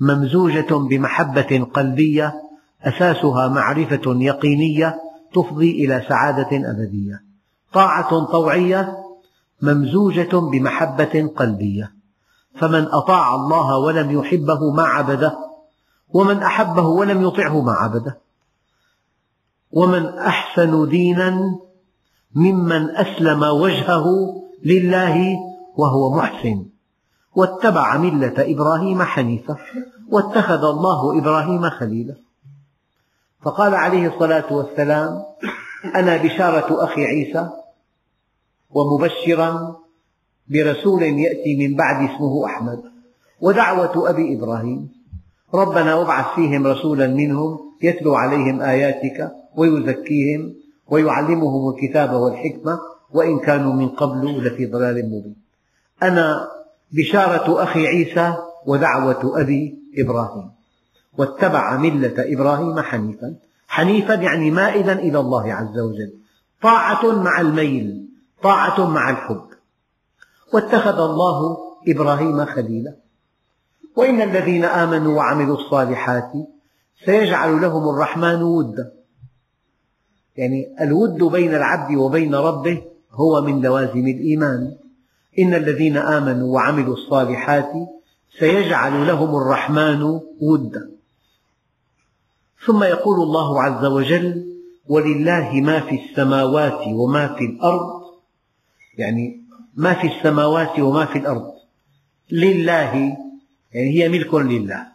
ممزوجة 0.00 0.74
بمحبة 0.74 1.68
قلبية 1.74 2.34
أساسها 2.82 3.48
معرفة 3.48 4.00
يقينية 4.06 5.00
تفضي 5.34 5.84
إلى 5.84 6.04
سعادة 6.08 6.70
أبدية. 6.70 7.22
طاعة 7.72 8.24
طوعية 8.24 8.96
ممزوجة 9.62 10.36
بمحبة 10.36 11.30
قلبية. 11.36 11.92
فمن 12.54 12.86
أطاع 12.86 13.34
الله 13.34 13.78
ولم 13.78 14.10
يحبه 14.10 14.72
ما 14.72 14.82
عبده 14.82 15.38
ومن 16.08 16.42
أحبه 16.42 16.86
ولم 16.86 17.22
يطعه 17.22 17.62
ما 17.62 17.72
عبده. 17.72 18.18
ومن 19.70 20.18
أحسن 20.18 20.88
دينا 20.88 21.58
ممن 22.34 22.96
أسلم 22.96 23.42
وجهه 23.42 24.06
لله 24.64 25.36
وهو 25.76 26.16
محسن. 26.16 26.66
واتبع 27.34 27.96
ملة 27.96 28.34
إبراهيم 28.38 29.02
حنيفا 29.02 29.56
واتخذ 30.08 30.64
الله 30.64 31.18
إبراهيم 31.18 31.70
خليلا. 31.70 32.14
فقال 33.42 33.74
عليه 33.74 34.14
الصلاة 34.14 34.52
والسلام 34.52 35.22
أنا 35.94 36.16
بشارة 36.16 36.84
أخي 36.84 37.04
عيسى 37.04 37.50
ومبشرا 38.70 39.76
برسول 40.48 41.02
يأتي 41.02 41.56
من 41.58 41.76
بعد 41.76 42.10
اسمه 42.10 42.46
أحمد 42.46 42.82
ودعوة 43.40 44.10
أبي 44.10 44.34
إبراهيم. 44.34 44.92
ربنا 45.54 45.94
وابعث 45.94 46.34
فيهم 46.34 46.66
رسولا 46.66 47.06
منهم 47.06 47.58
يتلو 47.82 48.14
عليهم 48.14 48.60
آياتك 48.60 49.32
ويزكيهم 49.56 50.54
ويعلمهم 50.90 51.74
الكتاب 51.74 52.12
والحكمة 52.12 52.78
وإن 53.10 53.38
كانوا 53.38 53.72
من 53.72 53.88
قبل 53.88 54.46
لفي 54.46 54.66
ضلال 54.66 55.06
مبين. 55.06 55.36
أنا 56.02 56.48
بشارة 56.92 57.62
أخي 57.62 57.86
عيسى 57.86 58.34
ودعوة 58.66 59.40
أبي 59.40 59.78
إبراهيم. 59.98 60.50
واتبع 61.18 61.76
ملة 61.76 62.14
إبراهيم 62.18 62.80
حنيفا. 62.80 63.34
حنيفا 63.68 64.14
يعني 64.14 64.50
مائلا 64.50 64.92
إلى 64.92 65.20
الله 65.20 65.52
عز 65.52 65.78
وجل. 65.78 66.12
طاعة 66.62 67.22
مع 67.22 67.40
الميل 67.40 68.08
طاعة 68.42 68.90
مع 68.90 69.10
الحب. 69.10 69.46
واتخذ 70.54 71.00
الله 71.00 71.58
إبراهيم 71.88 72.44
خليلا. 72.44 72.94
وإن 73.96 74.22
الذين 74.22 74.64
آمنوا 74.64 75.16
وعملوا 75.16 75.56
الصالحات 75.56 76.32
سيجعل 77.04 77.60
لهم 77.60 77.94
الرحمن 77.94 78.42
ودا. 78.42 78.99
يعني 80.36 80.74
الود 80.80 81.24
بين 81.24 81.54
العبد 81.54 81.96
وبين 81.96 82.34
ربه 82.34 82.82
هو 83.12 83.42
من 83.42 83.60
لوازم 83.60 84.06
الإيمان. 84.06 84.76
إن 85.38 85.54
الذين 85.54 85.96
آمنوا 85.96 86.54
وعملوا 86.54 86.94
الصالحات 86.94 87.72
سيجعل 88.38 89.06
لهم 89.06 89.36
الرحمن 89.36 90.20
ودا. 90.40 90.90
ثم 92.66 92.84
يقول 92.84 93.20
الله 93.20 93.62
عز 93.62 93.84
وجل 93.84 94.56
ولله 94.88 95.52
ما 95.54 95.80
في 95.80 96.00
السماوات 96.04 96.80
وما 96.86 97.28
في 97.28 97.44
الأرض. 97.44 98.02
يعني 98.98 99.40
ما 99.74 99.94
في 99.94 100.06
السماوات 100.06 100.78
وما 100.78 101.04
في 101.04 101.18
الأرض. 101.18 101.52
لله 102.32 103.16
يعني 103.72 103.90
هي 103.90 104.08
ملك 104.08 104.34
لله. 104.34 104.86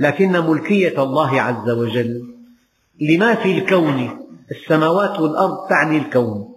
لكن 0.00 0.32
ملكية 0.32 1.02
الله 1.02 1.40
عز 1.40 1.70
وجل. 1.70 2.34
لما 3.00 3.34
في 3.34 3.58
الكون؟ 3.58 4.25
السماوات 4.50 5.20
والأرض 5.20 5.68
تعني 5.68 5.96
الكون. 5.96 6.56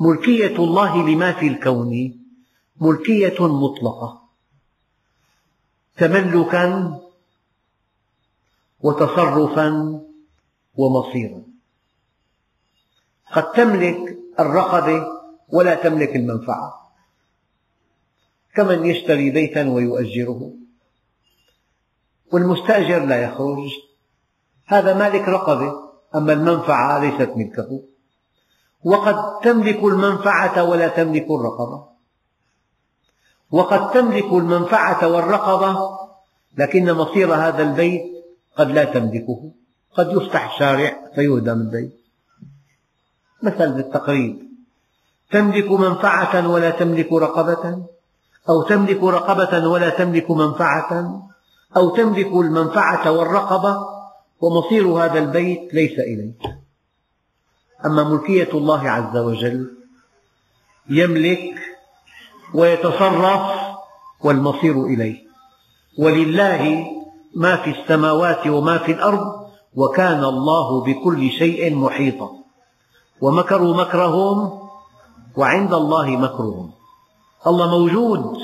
ملكية 0.00 0.56
الله 0.56 1.08
لما 1.08 1.32
في 1.32 1.46
الكون؟ 1.46 2.20
ملكية 2.80 3.46
مطلقة. 3.46 4.22
تملكا 5.96 6.98
وتصرفا 8.80 10.00
ومصيرا. 10.74 11.42
قد 13.32 13.52
تملك 13.52 14.18
الرقبة 14.40 15.06
ولا 15.48 15.74
تملك 15.74 16.16
المنفعة. 16.16 16.92
كمن 18.54 18.86
يشتري 18.86 19.30
بيتا 19.30 19.68
ويؤجره. 19.68 20.52
والمستأجر 22.32 23.04
لا 23.04 23.22
يخرج. 23.22 23.70
هذا 24.66 24.94
مالك 24.98 25.28
رقبة. 25.28 25.85
أما 26.16 26.32
المنفعة 26.32 26.98
ليست 26.98 27.32
ملكه 27.36 27.82
وقد 28.84 29.40
تملك 29.40 29.84
المنفعة 29.84 30.64
ولا 30.64 30.88
تملك 30.88 31.26
الرقبة. 31.30 31.84
وقد 33.50 33.90
تملك 33.90 34.32
المنفعة 34.32 35.08
والرقبة 35.08 35.98
لكن 36.58 36.92
مصير 36.92 37.34
هذا 37.34 37.62
البيت 37.62 38.02
قد 38.56 38.70
لا 38.70 38.84
تملكه. 38.84 39.50
قد 39.96 40.12
يفتح 40.12 40.58
شارع 40.58 41.10
فيهدم 41.14 41.60
البيت. 41.60 41.96
مثل 43.42 43.72
بالتقريب. 43.72 44.46
تملك 45.30 45.70
منفعة 45.70 46.48
ولا 46.48 46.70
تملك 46.70 47.12
رقبة 47.12 47.86
أو 48.48 48.62
تملك 48.62 49.02
رقبة 49.02 49.68
ولا 49.68 49.90
تملك 49.90 50.30
منفعة 50.30 51.22
أو 51.76 51.96
تملك 51.96 52.26
المنفعة 52.26 53.10
والرقبة 53.10 53.95
ومصير 54.40 54.88
هذا 54.88 55.18
البيت 55.18 55.74
ليس 55.74 55.98
إليك 55.98 56.42
أما 57.86 58.04
ملكية 58.04 58.48
الله 58.54 58.90
عز 58.90 59.16
وجل 59.16 59.76
يملك 60.90 61.54
ويتصرف 62.54 63.42
والمصير 64.20 64.84
إليه. 64.84 65.26
ولله 65.98 66.86
ما 67.34 67.56
في 67.56 67.70
السماوات 67.70 68.46
وما 68.46 68.78
في 68.78 68.92
الأرض 68.92 69.46
وكان 69.74 70.24
الله 70.24 70.84
بكل 70.84 71.30
شيء 71.30 71.74
محيطا. 71.74 72.30
ومكروا 73.20 73.76
مكرهم 73.76 74.68
وعند 75.36 75.74
الله 75.74 76.06
مكرهم. 76.06 76.72
الله 77.46 77.78
موجود. 77.78 78.38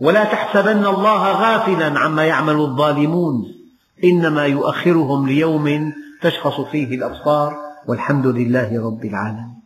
ولا 0.00 0.24
تحسبن 0.24 0.86
الله 0.86 1.32
غافلا 1.32 1.98
عما 1.98 2.24
يعمل 2.24 2.60
الظالمون. 2.60 3.55
إنما 4.04 4.46
يؤخرهم 4.46 5.26
ليوم 5.28 5.92
تشخص 6.22 6.60
فيه 6.60 6.94
الأبصار 6.94 7.56
والحمد 7.88 8.26
لله 8.26 8.86
رب 8.86 9.04
العالمين. 9.04 9.65